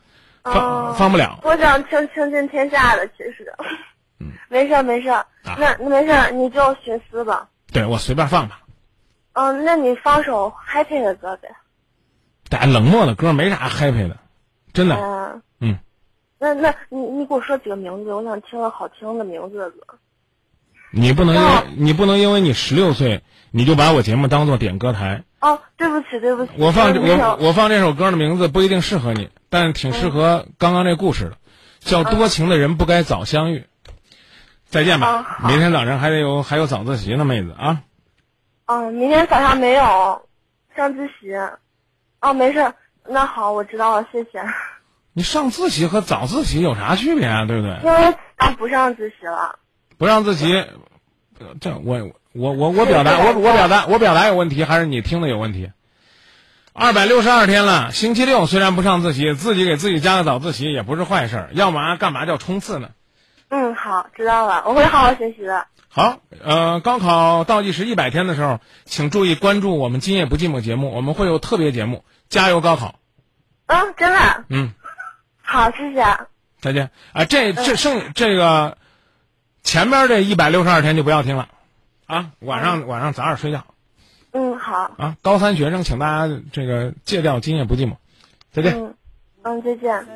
[0.43, 1.39] 放放不了。
[1.43, 3.53] 我想听《倾尽天下》的，其实，
[4.19, 5.09] 嗯，没事没事，
[5.57, 7.49] 那那没事，你就寻思吧。
[7.73, 8.61] 对我随便放吧。
[9.33, 11.49] 嗯，那你放首 happy 的歌呗。
[12.49, 14.17] 打冷漠的歌没啥 happy 的，
[14.73, 14.97] 真的。
[14.97, 15.43] 嗯。
[15.61, 15.79] 嗯。
[16.39, 19.99] 那那你你给我说几个名字，我想听个好听的名字的歌。
[20.93, 25.23] 你不能因为你不能因为你十六岁，你就把我节目当做点歌台。
[25.41, 26.53] 哦，对不起对不起。
[26.59, 31.37] 我放我我放这首歌的名字不一定适合你，但挺适合刚刚这故事的，
[31.79, 33.59] 叫《多情的人不该早相遇》。
[34.71, 37.83] 再见吧，明天早上还得有还有早自习呢，妹子啊。
[38.67, 40.23] 嗯，明天早上没有
[40.77, 41.35] 上自习。
[42.21, 42.73] 哦，没事，
[43.09, 44.41] 那好，我知道了，谢谢。
[45.13, 47.47] 你上自习和早自习有啥区别啊？
[47.47, 47.79] 对不对？
[47.83, 48.15] 因为
[48.57, 49.59] 不上自习了。
[49.99, 50.65] 不上自习，
[51.61, 55.73] 这我我我我表达我我表达我表达有问题，还是你听的有问题？
[56.73, 61.49] 二百六十二天了，星期六虽然不上自习，自己给自己加个早自习也不是坏事。
[61.55, 62.91] 要嘛干嘛叫冲刺呢？
[63.51, 65.67] 嗯，好，知道了，我会好好学习的。
[65.89, 72.95] 好，呃，高考倒计时一百天的时候，请注意关注我们《今夜不寂寞》节目，我们会有特别节目，加油高考！
[73.67, 74.45] 嗯，真的。
[74.49, 74.73] 嗯，
[75.43, 76.05] 好，谢谢。
[76.61, 77.25] 再见啊！
[77.25, 78.79] 这这剩这个
[79.63, 81.49] 前边这一百六十二天就不要听了，
[82.07, 83.65] 啊，晚上晚上早点睡觉。
[84.33, 84.93] 嗯，好。
[84.97, 87.93] 啊，高三学生，请大家这个戒掉《今夜不寂寞》，
[88.53, 88.79] 再见。
[88.79, 88.95] 嗯，
[89.43, 90.07] 嗯，再见。